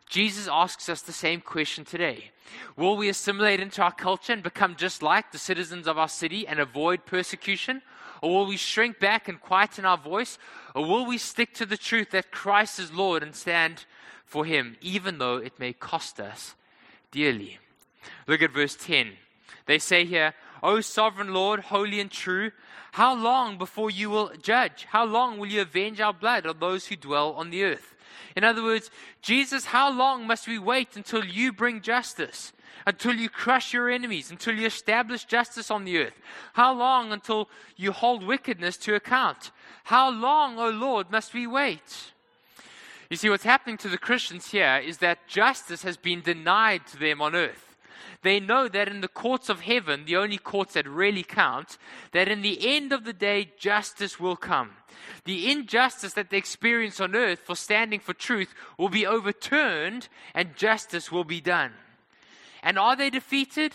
[0.09, 2.31] Jesus asks us the same question today.
[2.77, 6.47] Will we assimilate into our culture and become just like the citizens of our city
[6.47, 7.83] and avoid persecution?
[8.23, 10.39] Or will we shrink back and quieten our voice?
[10.75, 13.85] Or will we stick to the truth that Christ is Lord and stand
[14.25, 16.55] for Him, even though it may cost us
[17.11, 17.59] dearly?
[18.27, 19.13] Look at verse 10.
[19.67, 22.53] They say here, O sovereign Lord, holy and true,
[22.93, 24.87] how long before you will judge?
[24.91, 27.94] How long will you avenge our blood on those who dwell on the earth?
[28.37, 28.91] In other words,
[29.23, 32.53] Jesus, how long must we wait until you bring justice?
[32.87, 36.21] Until you crush your enemies, until you establish justice on the earth?
[36.53, 39.51] How long until you hold wickedness to account?
[39.85, 42.13] How long, O Lord, must we wait?
[43.11, 46.99] You see, what's happening to the Christians here is that justice has been denied to
[46.99, 47.74] them on earth.
[48.25, 51.77] They know that in the courts of heaven, the only courts that really count,
[52.13, 54.71] that in the end of the day, justice will come.
[55.27, 60.57] The injustice that they experience on earth for standing for truth will be overturned and
[60.57, 61.73] justice will be done.
[62.63, 63.75] And are they defeated?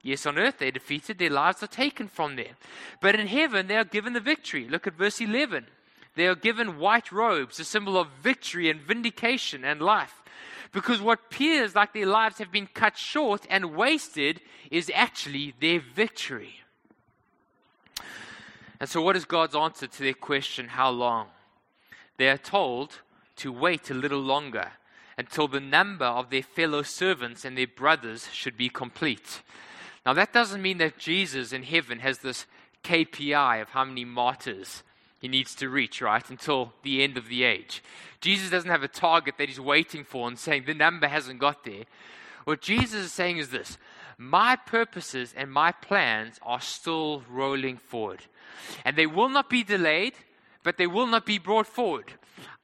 [0.00, 2.56] Yes, on earth they're defeated, their lives are taken from them.
[3.02, 4.66] But in heaven they are given the victory.
[4.66, 5.66] Look at verse 11.
[6.14, 10.19] They are given white robes, a symbol of victory and vindication and life.
[10.72, 15.80] Because what appears like their lives have been cut short and wasted is actually their
[15.80, 16.60] victory.
[18.78, 21.28] And so, what is God's answer to their question, how long?
[22.16, 23.00] They are told
[23.36, 24.72] to wait a little longer
[25.18, 29.42] until the number of their fellow servants and their brothers should be complete.
[30.06, 32.46] Now, that doesn't mean that Jesus in heaven has this
[32.84, 34.82] KPI of how many martyrs
[35.20, 37.82] he needs to reach, right, until the end of the age.
[38.20, 41.64] Jesus doesn't have a target that he's waiting for and saying the number hasn't got
[41.64, 41.84] there.
[42.44, 43.76] What Jesus is saying is this
[44.16, 48.24] My purposes and my plans are still rolling forward.
[48.84, 50.14] And they will not be delayed,
[50.62, 52.12] but they will not be brought forward.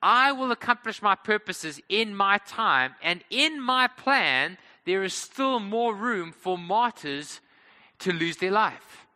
[0.02, 5.58] I will accomplish my purposes in my time, and in my plan, there is still
[5.58, 7.40] more room for martyrs
[8.00, 9.06] to lose their life.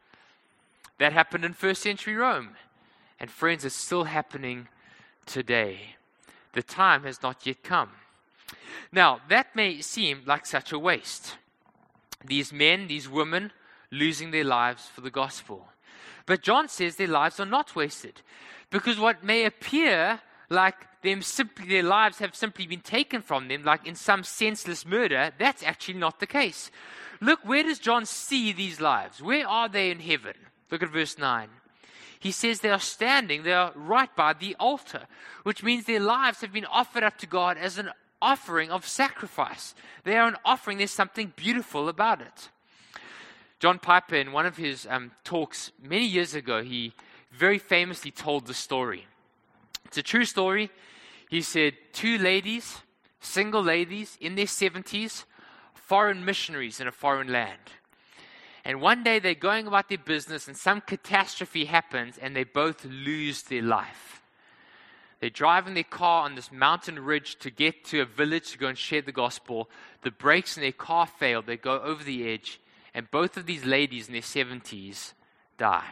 [0.98, 2.50] That happened in first century Rome.
[3.20, 4.68] And friends, it's still happening
[5.26, 5.96] today.
[6.54, 7.90] The time has not yet come.
[8.90, 11.37] Now, that may seem like such a waste.
[12.24, 13.52] These men, these women,
[13.90, 15.68] losing their lives for the gospel.
[16.26, 18.22] But John says their lives are not wasted.
[18.70, 23.64] Because what may appear like them simply their lives have simply been taken from them,
[23.64, 26.70] like in some senseless murder, that's actually not the case.
[27.20, 29.22] Look, where does John see these lives?
[29.22, 30.35] Where are they in heaven?
[30.70, 31.48] Look at verse 9
[32.20, 35.06] he says they are standing, they are right by the altar,
[35.42, 39.74] which means their lives have been offered up to God as an offering of sacrifice.
[40.04, 42.50] They are an offering, there's something beautiful about it.
[43.59, 46.92] John Piper, in one of his um, talks many years ago, he
[47.33, 49.06] very famously told the story.
[49.87, 50.70] It's a true story.
[51.30, 52.78] He said, Two ladies,
[53.20, 55.24] single ladies in their 70s,
[55.74, 57.61] foreign missionaries in a foreign land.
[58.64, 62.85] And one day they're going about their business and some catastrophe happens and they both
[62.85, 64.23] lose their life.
[65.20, 68.68] They're driving their car on this mountain ridge to get to a village to go
[68.68, 69.68] and share the gospel.
[70.03, 71.42] The brakes in their car fail.
[71.42, 72.61] They go over the edge.
[72.94, 75.12] And both of these ladies in their 70s
[75.59, 75.85] die.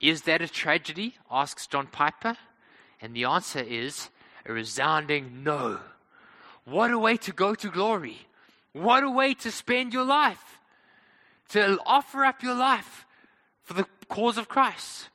[0.00, 1.16] Is that a tragedy?
[1.30, 2.36] asks John Piper.
[3.00, 4.08] And the answer is
[4.46, 5.80] a resounding no.
[6.64, 8.18] What a way to go to glory!
[8.72, 10.55] What a way to spend your life!
[11.50, 13.06] To offer up your life
[13.62, 15.08] for the cause of Christ.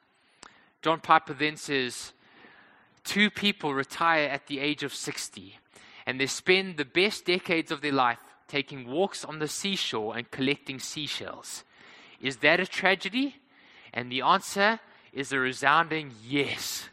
[0.81, 2.13] John Piper then says,
[3.03, 5.57] Two people retire at the age of 60,
[6.05, 10.29] and they spend the best decades of their life taking walks on the seashore and
[10.29, 11.63] collecting seashells.
[12.19, 13.37] Is that a tragedy?
[13.93, 14.79] And the answer
[15.13, 16.89] is a resounding yes.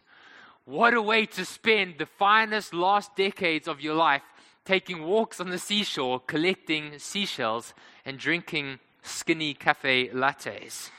[0.65, 4.23] What a way to spend the finest last decades of your life
[4.65, 7.73] taking walks on the seashore, collecting seashells,
[8.05, 10.91] and drinking skinny cafe lattes.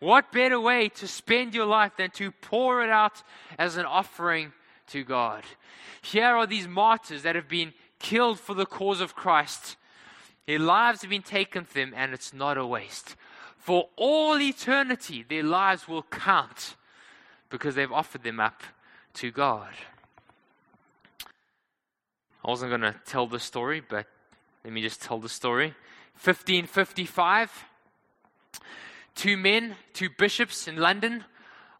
[0.00, 3.22] What better way to spend your life than to pour it out
[3.58, 4.52] as an offering
[4.88, 5.44] to God?
[6.02, 9.76] Here are these martyrs that have been killed for the cause of Christ.
[10.46, 13.14] Their lives have been taken from them, and it's not a waste.
[13.58, 16.74] For all eternity, their lives will count
[17.48, 18.62] because they've offered them up
[19.14, 19.68] to God.
[22.44, 24.06] I wasn't going to tell the story, but
[24.64, 25.74] let me just tell the story.
[26.24, 27.64] 1555,
[29.16, 31.24] two men, two bishops in London,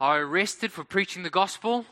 [0.01, 1.85] are arrested for preaching the gospel.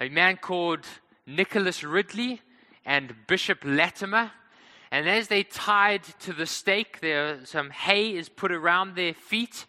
[0.00, 0.86] A man called
[1.26, 2.40] Nicholas Ridley
[2.84, 4.30] and Bishop Latimer.
[4.92, 9.66] And as they tied to the stake, there some hay is put around their feet,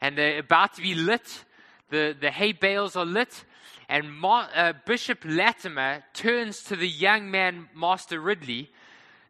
[0.00, 1.44] and they're about to be lit.
[1.90, 3.44] The, the hay bales are lit,
[3.88, 8.72] and Ma, uh, Bishop Latimer turns to the young man, Master Ridley,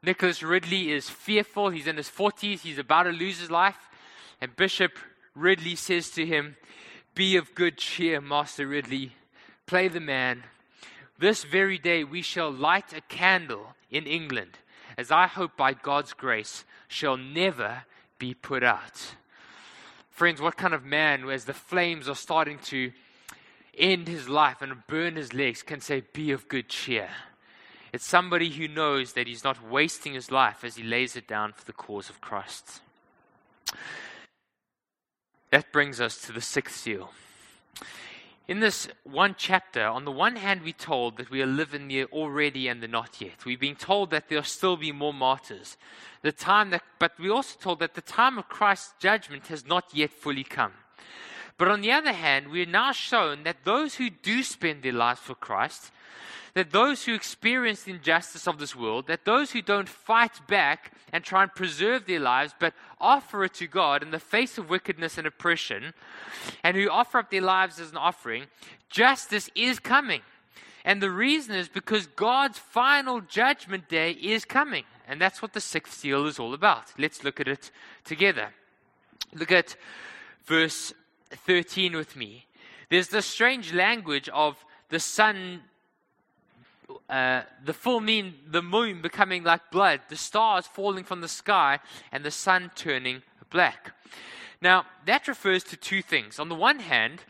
[0.03, 1.70] Nicholas Ridley is fearful.
[1.70, 2.61] He's in his 40s.
[2.61, 3.77] He's about to lose his life.
[4.41, 4.93] And Bishop
[5.35, 6.57] Ridley says to him,
[7.14, 9.12] Be of good cheer, Master Ridley.
[9.66, 10.45] Play the man.
[11.18, 14.59] This very day we shall light a candle in England,
[14.97, 17.83] as I hope by God's grace shall never
[18.18, 19.14] be put out.
[20.09, 22.93] Friends, what kind of man, as the flames are starting to
[23.77, 27.11] end his life and burn his legs can say, Be of good cheer.
[27.93, 31.53] It's somebody who knows that he's not wasting his life as he lays it down
[31.53, 32.80] for the cause of Christ.
[35.51, 37.11] That brings us to the sixth seal.
[38.47, 42.05] In this one chapter, on the one hand, we're told that we are living the
[42.07, 43.45] already and the not yet.
[43.47, 45.76] We're being told that there'll still be more martyrs.
[46.22, 49.84] The time that, but we're also told that the time of Christ's judgment has not
[49.95, 50.72] yet fully come.
[51.59, 54.93] But on the other hand, we are now shown that those who do spend their
[54.93, 55.93] lives for Christ,
[56.55, 60.93] that those who experience the injustice of this world, that those who don't fight back
[61.13, 64.69] and try and preserve their lives, but offer it to God in the face of
[64.69, 65.95] wickedness and oppression,
[66.65, 68.45] and who offer up their lives as an offering,
[68.89, 70.23] justice is coming.
[70.85, 74.85] And the reason is because God's final judgment day is coming.
[75.07, 76.85] And that's what the sixth seal is all about.
[76.97, 77.71] Let's look at it
[78.05, 78.51] together.
[79.35, 79.77] Look at
[80.45, 80.93] verse
[81.31, 82.47] 13 with me.
[82.89, 85.63] There's this strange language of the sun,
[87.09, 91.78] uh, the full moon, the moon becoming like blood, the stars falling from the sky,
[92.12, 93.93] and the sun turning black.
[94.62, 96.38] Now, that refers to two things.
[96.38, 97.22] On the one hand,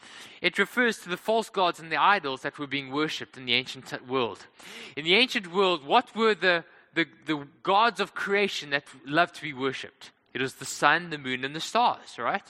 [0.42, 3.54] it refers to the false gods and the idols that were being worshipped in the
[3.54, 4.46] ancient world.
[4.96, 9.42] In the ancient world, what were the, the, the gods of creation that loved to
[9.42, 10.10] be worshipped?
[10.34, 12.42] It was the sun, the moon, and the stars, right?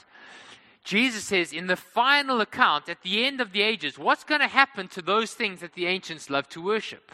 [0.83, 4.47] Jesus says in the final account at the end of the ages, what's going to
[4.47, 7.11] happen to those things that the ancients love to worship?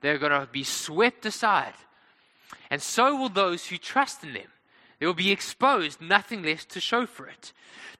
[0.00, 1.74] They're going to be swept aside.
[2.70, 4.48] And so will those who trust in them.
[4.98, 7.52] They will be exposed, nothing left to show for it.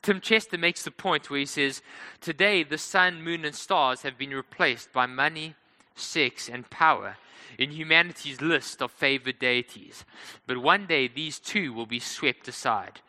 [0.02, 1.82] Tim Chester makes the point where he says,
[2.20, 5.54] Today the sun, moon, and stars have been replaced by money,
[5.96, 7.16] sex, and power
[7.58, 10.04] in humanity's list of favored deities.
[10.46, 13.00] But one day these too will be swept aside.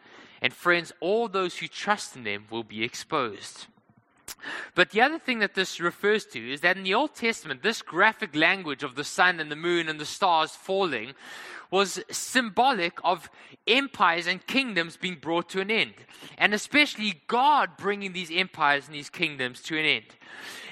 [0.43, 3.67] And friends, all those who trust in them will be exposed.
[4.75, 7.81] But the other thing that this refers to is that in the Old Testament, this
[7.81, 11.13] graphic language of the sun and the moon and the stars falling
[11.73, 13.31] was symbolic of
[13.65, 15.95] empires and kingdoms being brought to an end,
[16.37, 20.05] and especially God bringing these empires and these kingdoms to an end.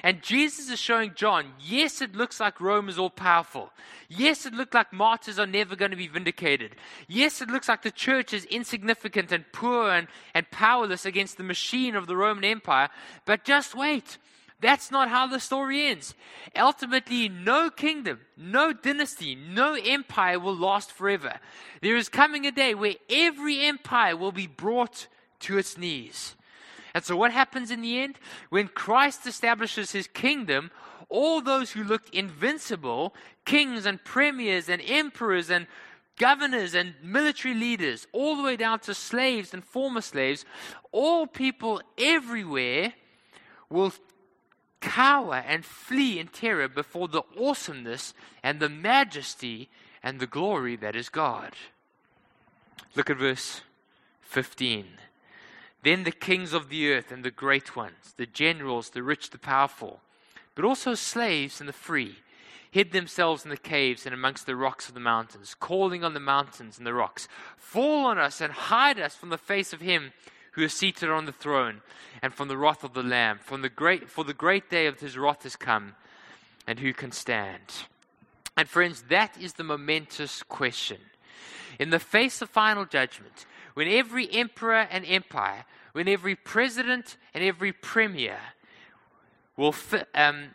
[0.04, 3.72] And Jesus is showing John, yes, it looks like Rome is all powerful.
[4.08, 6.76] Yes, it looks like martyrs are never going to be vindicated.
[7.08, 11.42] Yes, it looks like the church is insignificant and poor and, and powerless against the
[11.42, 12.90] machine of the Roman Empire.
[13.24, 14.18] But just wait.
[14.62, 16.14] That's not how the story ends.
[16.56, 21.34] Ultimately, no kingdom, no dynasty, no empire will last forever.
[21.82, 25.08] There is coming a day where every empire will be brought
[25.40, 26.36] to its knees.
[26.94, 28.20] And so, what happens in the end?
[28.50, 30.70] When Christ establishes his kingdom,
[31.08, 35.66] all those who looked invincible, kings and premiers and emperors and
[36.18, 40.44] governors and military leaders, all the way down to slaves and former slaves,
[40.92, 42.92] all people everywhere
[43.68, 43.92] will
[44.82, 48.12] cower and flee in terror before the awesomeness
[48.42, 49.70] and the majesty
[50.02, 51.54] and the glory that is God.
[52.94, 53.62] Look at verse
[54.20, 54.86] 15.
[55.82, 59.38] Then the kings of the earth and the great ones, the generals, the rich, the
[59.38, 60.00] powerful,
[60.54, 62.16] but also slaves and the free,
[62.70, 66.20] hid themselves in the caves and amongst the rocks of the mountains, calling on the
[66.20, 70.12] mountains and the rocks, Fall on us and hide us from the face of him
[70.52, 71.82] who is seated on the throne,
[72.22, 73.38] and from the wrath of the Lamb.
[73.42, 75.94] From the great, for the great day of his wrath has come,
[76.66, 77.60] and who can stand?
[78.56, 80.98] And friends, that is the momentous question.
[81.78, 87.42] In the face of final judgment, when every emperor and empire, when every president and
[87.42, 88.38] every premier
[89.56, 89.74] will,
[90.14, 90.50] um,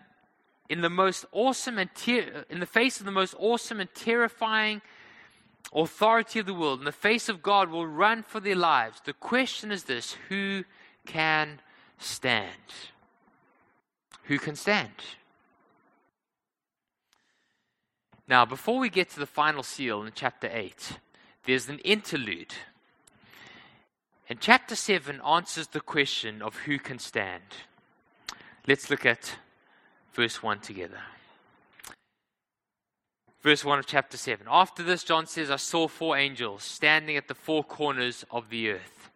[0.69, 4.81] in the most awesome and ter- in the face of the most awesome and terrifying
[5.73, 9.01] authority of the world, in the face of God, will run for their lives.
[9.03, 10.63] The question is this who
[11.05, 11.59] can
[11.97, 12.51] stand?
[14.23, 14.91] Who can stand?
[18.27, 20.99] Now, before we get to the final seal in chapter 8,
[21.45, 22.53] there's an interlude.
[24.29, 27.43] And chapter 7 answers the question of who can stand.
[28.67, 29.37] Let's look at
[30.13, 30.99] verse 1 together
[33.41, 34.47] verse 1 of chapter 7.
[34.49, 38.69] After this, John says, I saw four angels standing at the four corners of the
[38.69, 39.09] earth.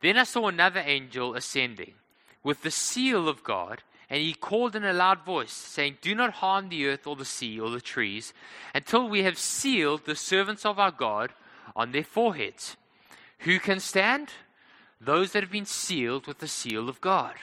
[0.00, 1.94] Then I saw another angel ascending
[2.42, 6.34] with the seal of God, and he called in a loud voice, saying, Do not
[6.34, 8.32] harm the earth or the sea or the trees
[8.74, 11.32] until we have sealed the servants of our God
[11.76, 12.76] on their foreheads.
[13.40, 14.30] Who can stand?
[15.00, 17.34] Those that have been sealed with the seal of God.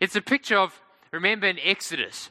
[0.00, 0.80] It's a picture of,
[1.12, 2.30] remember in Exodus,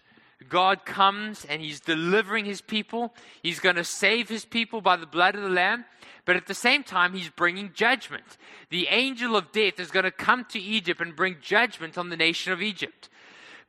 [0.49, 3.13] God comes and he's delivering his people.
[3.41, 5.85] He's going to save his people by the blood of the Lamb.
[6.25, 8.37] But at the same time, he's bringing judgment.
[8.69, 12.17] The angel of death is going to come to Egypt and bring judgment on the
[12.17, 13.09] nation of Egypt.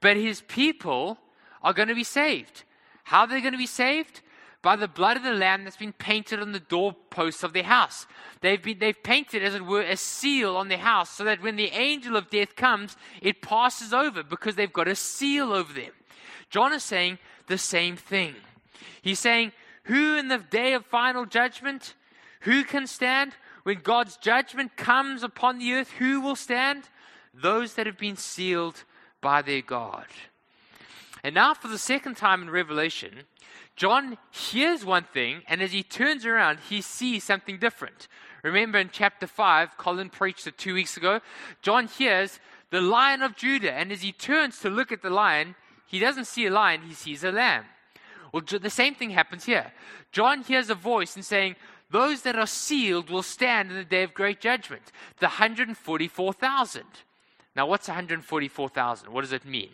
[0.01, 1.19] But his people
[1.63, 2.63] are going to be saved.
[3.05, 4.21] How are they going to be saved?
[4.63, 8.07] By the blood of the Lamb that's been painted on the doorposts of their house.
[8.41, 11.57] They've, been, they've painted, as it were, a seal on their house so that when
[11.57, 15.93] the angel of death comes, it passes over because they've got a seal over them.
[16.51, 18.35] John is saying the same thing.
[19.03, 19.53] He's saying,
[19.85, 21.95] Who in the day of final judgment?
[22.41, 23.33] Who can stand?
[23.63, 26.89] When God's judgment comes upon the earth, who will stand?
[27.33, 28.85] Those that have been sealed
[29.21, 30.07] by their God.
[31.23, 33.23] And now, for the second time in Revelation,
[33.77, 38.09] John hears one thing, and as he turns around, he sees something different.
[38.43, 41.21] Remember in chapter 5, Colin preached it two weeks ago.
[41.63, 42.39] John hears
[42.71, 46.27] the lion of Judah, and as he turns to look at the lion, he doesn't
[46.27, 47.65] see a lion, he sees a lamb.
[48.33, 49.73] Well, the same thing happens here.
[50.11, 51.55] John hears a voice and saying,
[51.91, 54.91] Those that are sealed will stand in the day of great judgment.
[55.21, 56.83] The 144,000.
[57.55, 59.13] Now, what's 144,000?
[59.13, 59.71] What does it mean?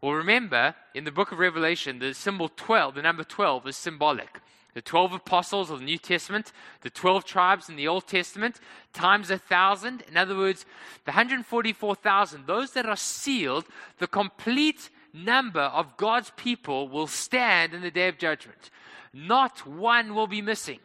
[0.00, 4.40] Well, remember, in the book of Revelation, the symbol 12, the number 12, is symbolic.
[4.74, 8.58] The 12 apostles of the New Testament, the 12 tribes in the Old Testament,
[8.94, 10.02] times a thousand.
[10.08, 10.64] In other words,
[11.04, 13.66] the 144,000, those that are sealed,
[13.98, 18.70] the complete number of God's people will stand in the day of judgment.
[19.12, 20.80] Not one will be missing.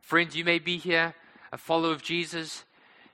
[0.00, 1.14] Friends, you may be here,
[1.52, 2.64] a follower of Jesus.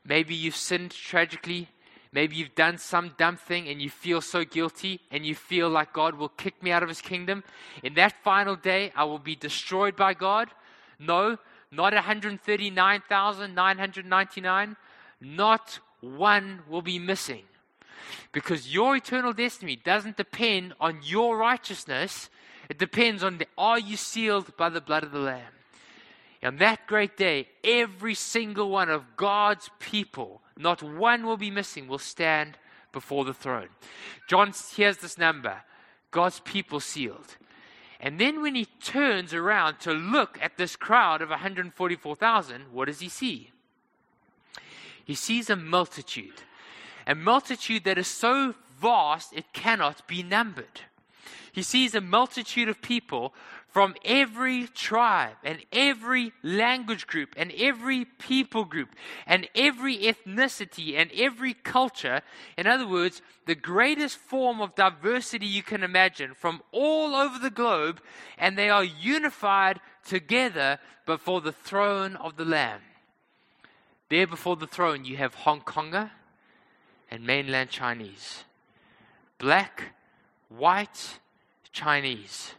[0.04, 1.68] Maybe you've sinned tragically.
[2.12, 5.92] Maybe you've done some dumb thing and you feel so guilty and you feel like
[5.92, 7.44] God will kick me out of his kingdom.
[7.84, 10.48] In that final day, I will be destroyed by God.
[10.98, 11.38] No,
[11.70, 14.76] not 139,999.
[15.20, 17.44] Not one will be missing.
[18.32, 22.30] Because your eternal destiny doesn't depend on your righteousness,
[22.68, 25.52] it depends on the, are you sealed by the blood of the Lamb?
[26.42, 31.88] On that great day, every single one of God's people not one will be missing,
[31.88, 32.58] will stand
[32.92, 33.68] before the throne.
[34.28, 35.62] John hears this number
[36.10, 37.36] God's people sealed.
[37.98, 43.00] And then when he turns around to look at this crowd of 144,000, what does
[43.00, 43.50] he see?
[45.04, 46.42] He sees a multitude,
[47.06, 50.82] a multitude that is so vast it cannot be numbered.
[51.52, 53.34] He sees a multitude of people
[53.68, 58.88] from every tribe and every language group and every people group
[59.26, 62.20] and every ethnicity and every culture.
[62.56, 67.50] In other words, the greatest form of diversity you can imagine from all over the
[67.50, 68.00] globe,
[68.38, 72.80] and they are unified together before the throne of the Lamb.
[74.08, 76.10] There before the throne, you have Hong Konger
[77.10, 78.44] and mainland Chinese,
[79.38, 79.94] black,
[80.48, 81.18] white,
[81.72, 82.54] Chinese.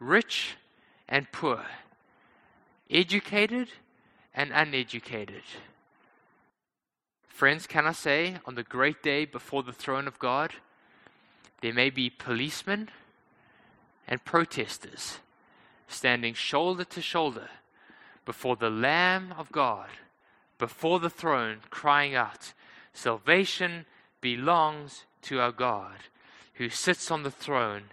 [0.00, 0.56] Rich
[1.08, 1.64] and poor,
[2.88, 3.68] educated
[4.32, 5.42] and uneducated.
[7.26, 10.52] Friends, can I say, on the great day before the throne of God,
[11.62, 12.90] there may be policemen
[14.06, 15.18] and protesters
[15.88, 17.48] standing shoulder to shoulder
[18.24, 19.88] before the Lamb of God,
[20.58, 22.52] before the throne, crying out,
[22.98, 23.86] Salvation
[24.20, 25.96] belongs to our God
[26.54, 27.84] who sits on the throne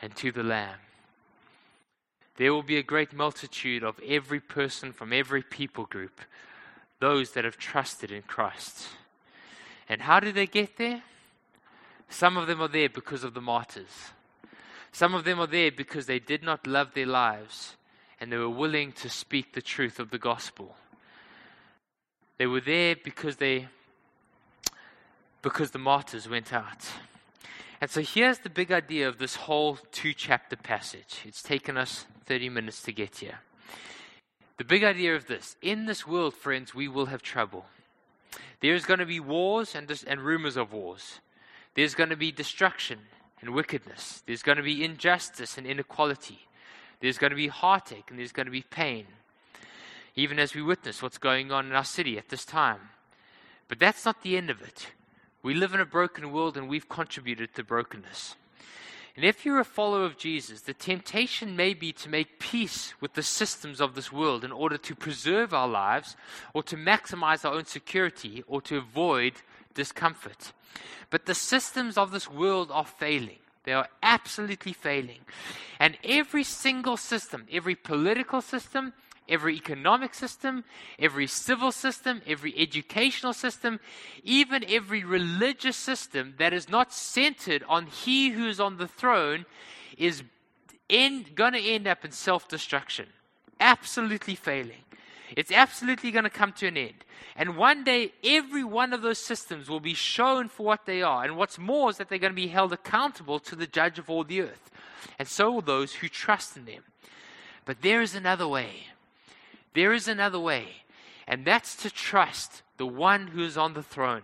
[0.00, 0.78] and to the Lamb
[2.40, 6.22] there will be a great multitude of every person from every people group,
[6.98, 8.88] those that have trusted in Christ.
[9.90, 11.02] And how did they get there?
[12.08, 14.12] Some of them are there because of the martyrs.
[14.90, 17.76] Some of them are there because they did not love their lives
[18.18, 20.76] and they were willing to speak the truth of the gospel.
[22.38, 23.68] They were there because they
[25.42, 26.86] because the martyrs went out.
[27.80, 31.22] And so here's the big idea of this whole two chapter passage.
[31.24, 33.40] It's taken us 30 minutes to get here.
[34.58, 37.64] The big idea of this in this world, friends, we will have trouble.
[38.60, 41.20] There's going to be wars and, and rumors of wars.
[41.74, 42.98] There's going to be destruction
[43.40, 44.22] and wickedness.
[44.26, 46.40] There's going to be injustice and inequality.
[47.00, 49.06] There's going to be heartache and there's going to be pain.
[50.14, 52.90] Even as we witness what's going on in our city at this time.
[53.68, 54.88] But that's not the end of it.
[55.42, 58.36] We live in a broken world and we've contributed to brokenness.
[59.16, 63.14] And if you're a follower of Jesus, the temptation may be to make peace with
[63.14, 66.16] the systems of this world in order to preserve our lives
[66.54, 69.34] or to maximize our own security or to avoid
[69.74, 70.52] discomfort.
[71.10, 73.38] But the systems of this world are failing.
[73.64, 75.20] They are absolutely failing.
[75.78, 78.92] And every single system, every political system,
[79.30, 80.64] every economic system,
[80.98, 83.80] every civil system, every educational system,
[84.24, 89.46] even every religious system that is not centered on He who is on the throne
[89.96, 90.22] is
[90.88, 93.06] going to end up in self destruction.
[93.60, 94.84] Absolutely failing.
[95.36, 97.04] It's absolutely going to come to an end.
[97.36, 101.24] And one day, every one of those systems will be shown for what they are.
[101.24, 104.10] And what's more is that they're going to be held accountable to the judge of
[104.10, 104.70] all the earth.
[105.18, 106.82] And so will those who trust in them.
[107.64, 108.86] But there is another way.
[109.74, 110.66] There is another way.
[111.26, 114.22] And that's to trust the one who is on the throne,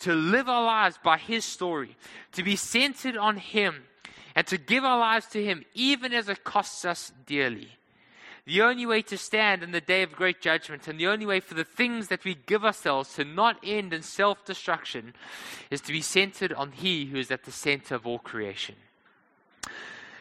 [0.00, 1.96] to live our lives by his story,
[2.32, 3.84] to be centered on him,
[4.34, 7.68] and to give our lives to him, even as it costs us dearly.
[8.44, 11.38] The only way to stand in the day of great judgment and the only way
[11.38, 15.12] for the things that we give ourselves to not end in self destruction
[15.70, 18.76] is to be centered on He who is at the center of all creation.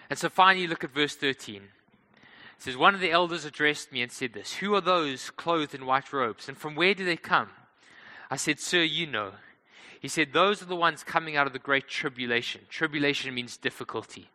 [0.10, 1.62] And so finally, look at verse 13.
[2.58, 5.76] It says, One of the elders addressed me and said this Who are those clothed
[5.76, 7.50] in white robes, and from where do they come?
[8.30, 9.32] I said, Sir, you know.
[10.00, 12.62] He said, Those are the ones coming out of the great tribulation.
[12.70, 14.30] Tribulation means difficulty.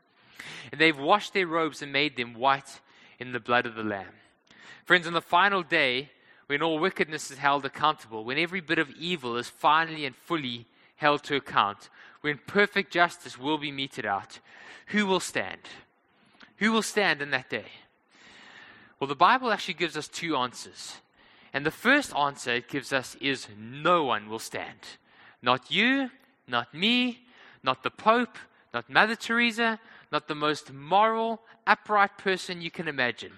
[0.70, 2.80] And they've washed their robes and made them white
[3.18, 4.14] in the blood of the Lamb.
[4.84, 6.10] Friends, on the final day,
[6.46, 10.66] when all wickedness is held accountable, when every bit of evil is finally and fully
[10.96, 11.88] held to account,
[12.20, 14.38] when perfect justice will be meted out,
[14.86, 15.60] who will stand?
[16.58, 17.66] Who will stand in that day?
[19.02, 20.98] Well, the Bible actually gives us two answers.
[21.52, 24.78] And the first answer it gives us is no one will stand.
[25.42, 26.12] Not you,
[26.46, 27.24] not me,
[27.64, 28.38] not the Pope,
[28.72, 29.80] not Mother Teresa,
[30.12, 33.32] not the most moral, upright person you can imagine.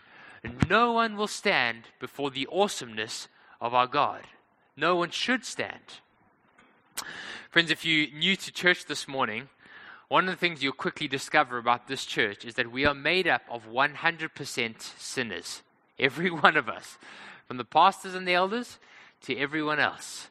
[0.68, 4.20] No one will stand before the awesomeness of our God.
[4.76, 6.02] No one should stand.
[7.50, 9.48] Friends, if you're new to church this morning,
[10.14, 13.26] one of the things you'll quickly discover about this church is that we are made
[13.26, 15.62] up of 100% sinners.
[15.98, 16.98] Every one of us,
[17.48, 18.78] from the pastors and the elders
[19.22, 20.28] to everyone else.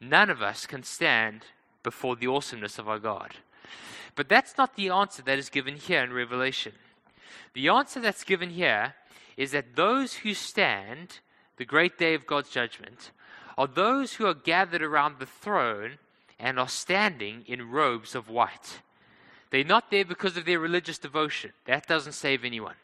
[0.00, 1.42] None of us can stand
[1.84, 3.36] before the awesomeness of our God.
[4.16, 6.72] But that's not the answer that is given here in Revelation.
[7.54, 8.94] The answer that's given here
[9.36, 11.20] is that those who stand
[11.58, 13.12] the great day of God's judgment
[13.56, 15.98] are those who are gathered around the throne
[16.40, 18.80] and are standing in robes of white.
[19.52, 21.52] They're not there because of their religious devotion.
[21.66, 22.74] That doesn't save anyone.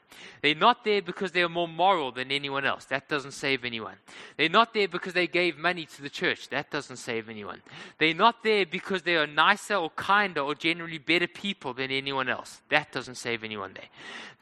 [0.43, 2.85] They're not there because they are more moral than anyone else.
[2.85, 3.95] That doesn't save anyone.
[4.37, 6.51] They're not there because they gave money to the church.
[6.51, 7.63] That doesn't save anyone.
[7.97, 12.29] They're not there because they are nicer or kinder or generally better people than anyone
[12.29, 12.61] else.
[12.69, 13.89] That doesn't save anyone there.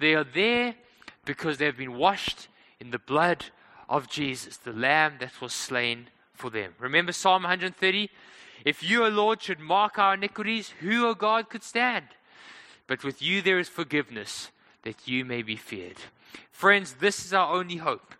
[0.00, 0.74] They are there
[1.24, 2.48] because they have been washed
[2.80, 3.44] in the blood
[3.88, 6.74] of Jesus, the Lamb that was slain for them.
[6.80, 8.10] Remember Psalm 130?
[8.64, 12.06] If you, O Lord, should mark our iniquities, who, O God, could stand?
[12.86, 14.50] But with you there is forgiveness,
[14.82, 15.96] that you may be feared.
[16.50, 18.14] Friends, this is our only hope.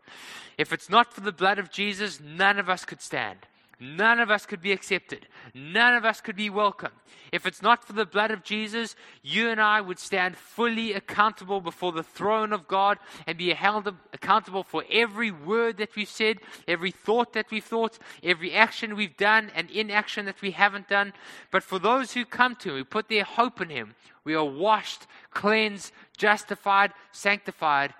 [0.59, 3.39] If it's not for the blood of Jesus, none of us could stand.
[3.79, 5.27] None of us could be accepted.
[5.53, 6.93] None of us could be welcome.
[7.31, 11.61] If it's not for the blood of Jesus, you and I would stand fully accountable
[11.61, 16.39] before the throne of God and be held accountable for every word that we've said,
[16.67, 21.13] every thought that we've thought, every action we've done, and inaction that we haven't done.
[21.51, 24.45] But for those who come to Him, who put their hope in Him, we are
[24.45, 27.93] washed, cleansed, justified, sanctified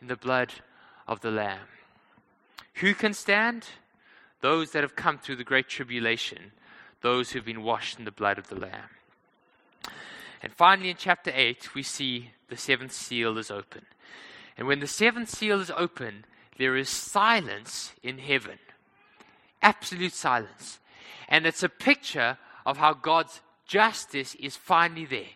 [0.00, 0.52] in the blood
[1.08, 1.66] of the Lamb.
[2.74, 3.66] Who can stand?
[4.44, 6.52] Those that have come through the great tribulation,
[7.00, 8.90] those who've been washed in the blood of the Lamb.
[10.42, 13.86] And finally, in chapter 8, we see the seventh seal is open.
[14.58, 16.26] And when the seventh seal is open,
[16.58, 18.58] there is silence in heaven.
[19.62, 20.78] Absolute silence.
[21.26, 22.36] And it's a picture
[22.66, 25.32] of how God's justice is finally there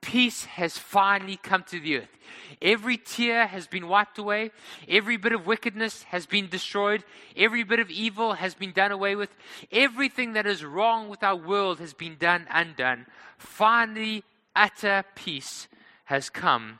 [0.00, 2.18] peace has finally come to the earth.
[2.62, 4.50] Every tear has been wiped away.
[4.88, 7.04] Every bit of wickedness has been destroyed.
[7.36, 9.30] Every bit of evil has been done away with.
[9.70, 13.06] Everything that is wrong with our world has been done undone.
[13.36, 14.24] Finally,
[14.54, 15.68] utter peace
[16.04, 16.78] has come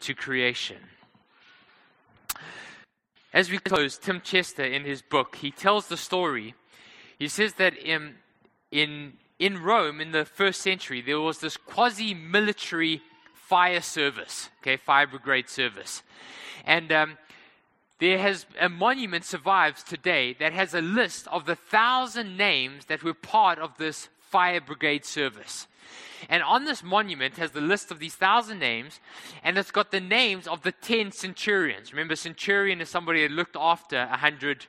[0.00, 0.78] to creation.
[3.32, 6.54] As we close, Tim Chester in his book, he tells the story.
[7.18, 8.14] He says that in,
[8.72, 13.00] in in Rome in the first century, there was this quasi military
[13.32, 16.02] fire service, okay, fire brigade service.
[16.64, 17.18] And um,
[17.98, 23.02] there has a monument survives today that has a list of the thousand names that
[23.02, 25.66] were part of this fire brigade service.
[26.28, 29.00] And on this monument has the list of these thousand names,
[29.42, 31.92] and it's got the names of the ten centurions.
[31.92, 34.66] Remember, centurion is somebody that looked after a hundred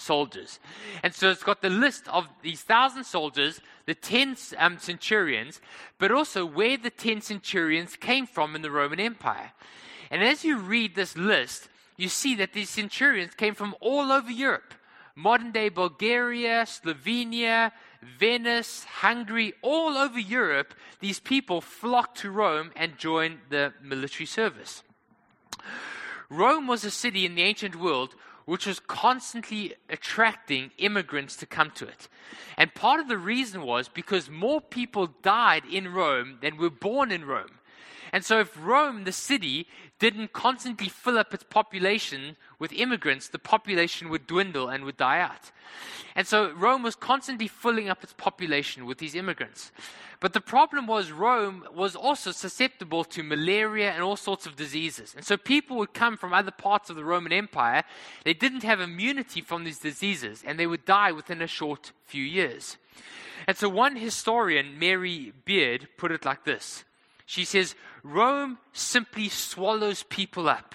[0.00, 0.58] soldiers.
[1.02, 5.60] And so it's got the list of these thousand soldiers, the ten um, centurions,
[5.98, 9.52] but also where the ten centurions came from in the Roman Empire.
[10.10, 14.30] And as you read this list, you see that these centurions came from all over
[14.30, 14.74] Europe
[15.20, 17.72] modern day Bulgaria, Slovenia,
[18.18, 24.82] Venice, Hungary, all over Europe, these people flocked to Rome and joined the military service.
[26.30, 28.14] Rome was a city in the ancient world
[28.50, 32.08] which was constantly attracting immigrants to come to it.
[32.56, 37.12] And part of the reason was because more people died in Rome than were born
[37.12, 37.60] in Rome.
[38.12, 39.68] And so, if Rome, the city,
[40.00, 45.18] didn't constantly fill up its population with immigrants, the population would dwindle and would die
[45.18, 45.50] out.
[46.14, 49.72] And so, Rome was constantly filling up its population with these immigrants.
[50.20, 55.14] But the problem was, Rome was also susceptible to malaria and all sorts of diseases.
[55.16, 57.82] And so, people would come from other parts of the Roman Empire.
[58.24, 62.24] They didn't have immunity from these diseases, and they would die within a short few
[62.24, 62.76] years.
[63.46, 66.84] And so, one historian, Mary Beard, put it like this
[67.30, 70.74] she says, Rome simply swallows people up.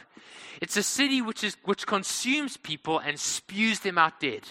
[0.61, 4.43] It's a city which, is, which consumes people and spews them out dead.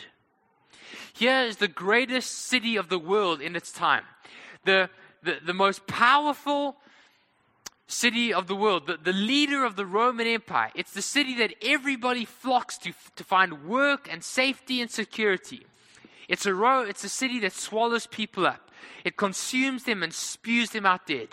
[1.12, 4.05] Here is the greatest city of the world in its time,
[4.64, 4.90] the,
[5.22, 6.76] the, the most powerful
[7.86, 10.70] city of the world, the, the leader of the Roman Empire.
[10.74, 15.66] It's the city that everybody flocks to to find work and safety and security.
[16.28, 18.70] It's a, ro- it's a city that swallows people up,
[19.05, 21.28] it consumes them and spews them out dead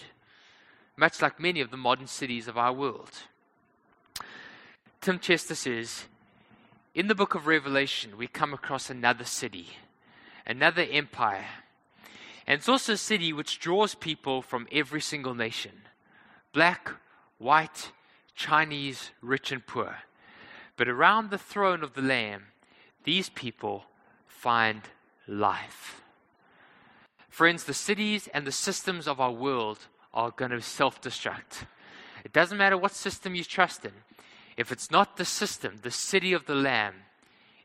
[1.01, 3.09] much like many of the modern cities of our world.
[5.01, 6.05] Tim Chester says,
[6.93, 9.65] in the book of Revelation, we come across another city,
[10.45, 11.47] another empire.
[12.45, 15.71] And it's also a city which draws people from every single nation
[16.53, 16.91] black,
[17.39, 17.91] white,
[18.35, 19.95] Chinese, rich, and poor.
[20.77, 22.43] But around the throne of the Lamb,
[23.03, 23.85] these people
[24.27, 24.81] find
[25.27, 26.03] life.
[27.27, 29.79] Friends, the cities and the systems of our world
[30.13, 31.65] are going to self destruct.
[32.23, 33.93] It doesn't matter what system you trust in.
[34.57, 36.95] If it's not the system, the city of the Lamb,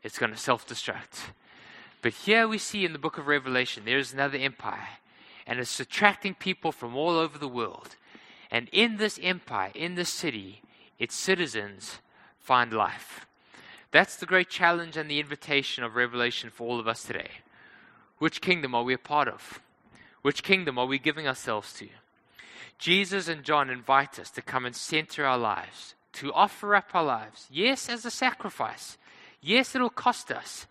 [0.03, 1.31] it's going to self destruct.
[2.01, 4.89] But here we see in the book of Revelation, there is another empire,
[5.45, 7.95] and it's attracting people from all over the world.
[8.49, 10.61] And in this empire, in this city,
[10.99, 11.99] its citizens
[12.39, 13.25] find life.
[13.91, 17.29] That's the great challenge and the invitation of Revelation for all of us today.
[18.19, 19.59] Which kingdom are we a part of?
[20.21, 21.87] Which kingdom are we giving ourselves to?
[22.79, 27.03] Jesus and John invite us to come and center our lives, to offer up our
[27.03, 27.47] lives.
[27.51, 28.97] Yes, as a sacrifice.
[29.41, 30.65] Yes, it'll cost us.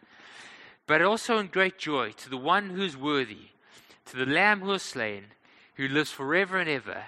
[0.86, 3.48] But also in great joy to the one who is worthy,
[4.06, 5.26] to the Lamb who is slain,
[5.74, 7.04] who lives forever and ever,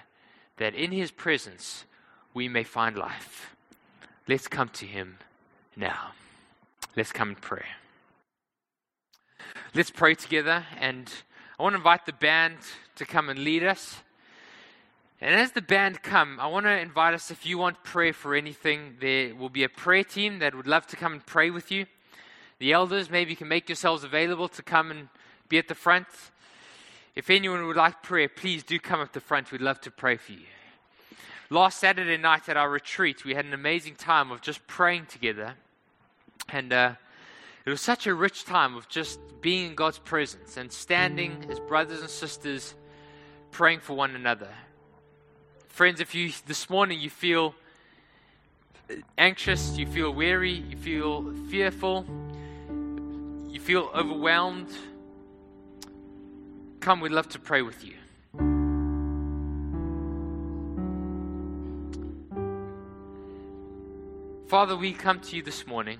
[0.57, 1.85] that in his presence
[2.33, 3.55] we may find life.
[4.27, 5.17] Let's come to him
[5.75, 6.11] now.
[6.95, 7.65] Let's come and pray.
[9.73, 11.11] Let's pray together, and
[11.59, 12.57] I want to invite the band
[12.95, 13.97] to come and lead us.
[15.21, 18.35] And as the band come, I want to invite us if you want prayer for
[18.35, 21.71] anything, there will be a prayer team that would love to come and pray with
[21.71, 21.87] you.
[22.59, 25.09] The elders, maybe you can make yourselves available to come and
[25.49, 26.07] be at the front.
[27.15, 29.51] If anyone would like prayer, please do come up the front.
[29.51, 30.45] We'd love to pray for you.
[31.49, 35.55] Last Saturday night at our retreat, we had an amazing time of just praying together.
[36.47, 36.93] And uh,
[37.65, 41.59] it was such a rich time of just being in God's presence and standing as
[41.59, 42.73] brothers and sisters
[43.51, 44.49] praying for one another.
[45.69, 47.55] Friends, if you this morning you feel
[49.17, 52.05] anxious, you feel weary, you feel fearful,
[53.47, 54.69] you feel overwhelmed,
[56.81, 57.93] come, we'd love to pray with you.
[64.47, 65.99] Father, we come to you this morning.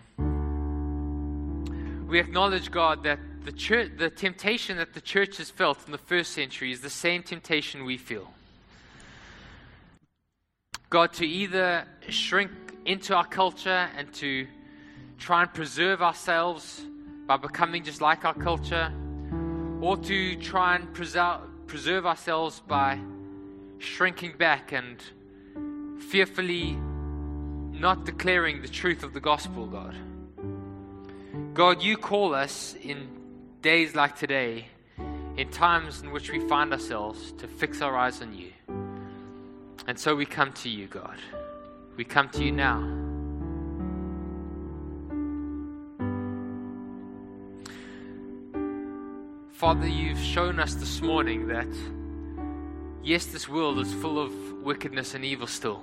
[2.08, 6.00] We acknowledge, God, that the, church, the temptation that the church has felt in the
[6.00, 8.34] first century is the same temptation we feel.
[10.90, 12.52] God, to either shrink
[12.86, 14.48] into our culture and to
[15.20, 16.84] try and preserve ourselves
[17.28, 18.92] by becoming just like our culture,
[19.82, 23.00] or to try and preserve, ourselves by
[23.78, 25.04] shrinking back and
[26.10, 26.76] fearfully
[27.72, 29.96] not declaring the truth of the gospel, God.
[31.54, 33.08] God, you call us in
[33.62, 34.66] days like today,
[35.38, 38.52] in times in which we find ourselves, to fix our eyes on you.
[39.90, 41.18] And so we come to you, God.
[41.98, 42.78] We come to you now.
[49.52, 51.66] Father, you've shown us this morning that,
[53.04, 54.32] yes, this world is full of
[54.62, 55.82] wickedness and evil still.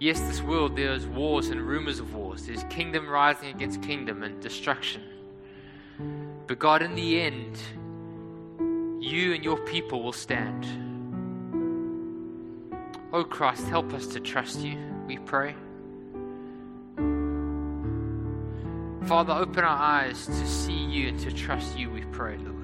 [0.00, 2.44] Yes, this world, there's wars and rumors of wars.
[2.44, 5.02] There's kingdom rising against kingdom and destruction.
[6.48, 7.56] But God, in the end,
[9.00, 10.87] you and your people will stand.
[13.10, 15.54] Oh Christ, help us to trust you, we pray.
[19.06, 22.57] Father, open our eyes to see you and to trust you, we pray, Lord.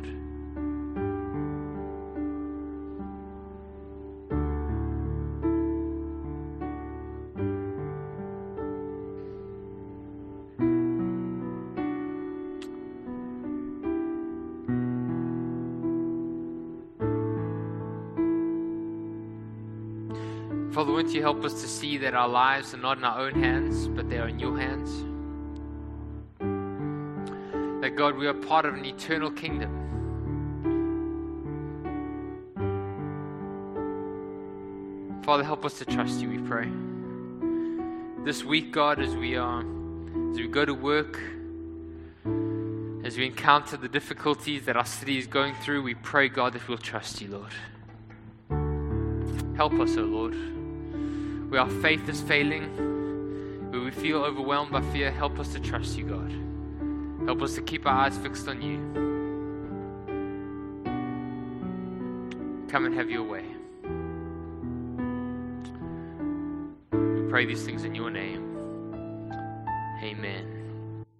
[21.14, 24.10] You help us to see that our lives are not in our own hands, but
[24.10, 24.90] they are in your hands?
[27.82, 29.80] That God, we are part of an eternal kingdom.
[35.24, 36.68] Father, help us to trust you, we pray.
[38.24, 39.60] This week, God, as we are,
[40.30, 41.20] as we go to work,
[43.04, 46.66] as we encounter the difficulties that our city is going through, we pray, God, that
[46.66, 47.52] we'll trust you, Lord.
[49.56, 50.53] Help us, O oh Lord.
[51.48, 55.96] Where our faith is failing, where we feel overwhelmed by fear, help us to trust
[55.96, 56.32] you, God.
[57.26, 58.78] Help us to keep our eyes fixed on you.
[62.68, 63.44] Come and have your way.
[66.92, 68.42] We pray these things in your name.
[70.02, 70.53] Amen.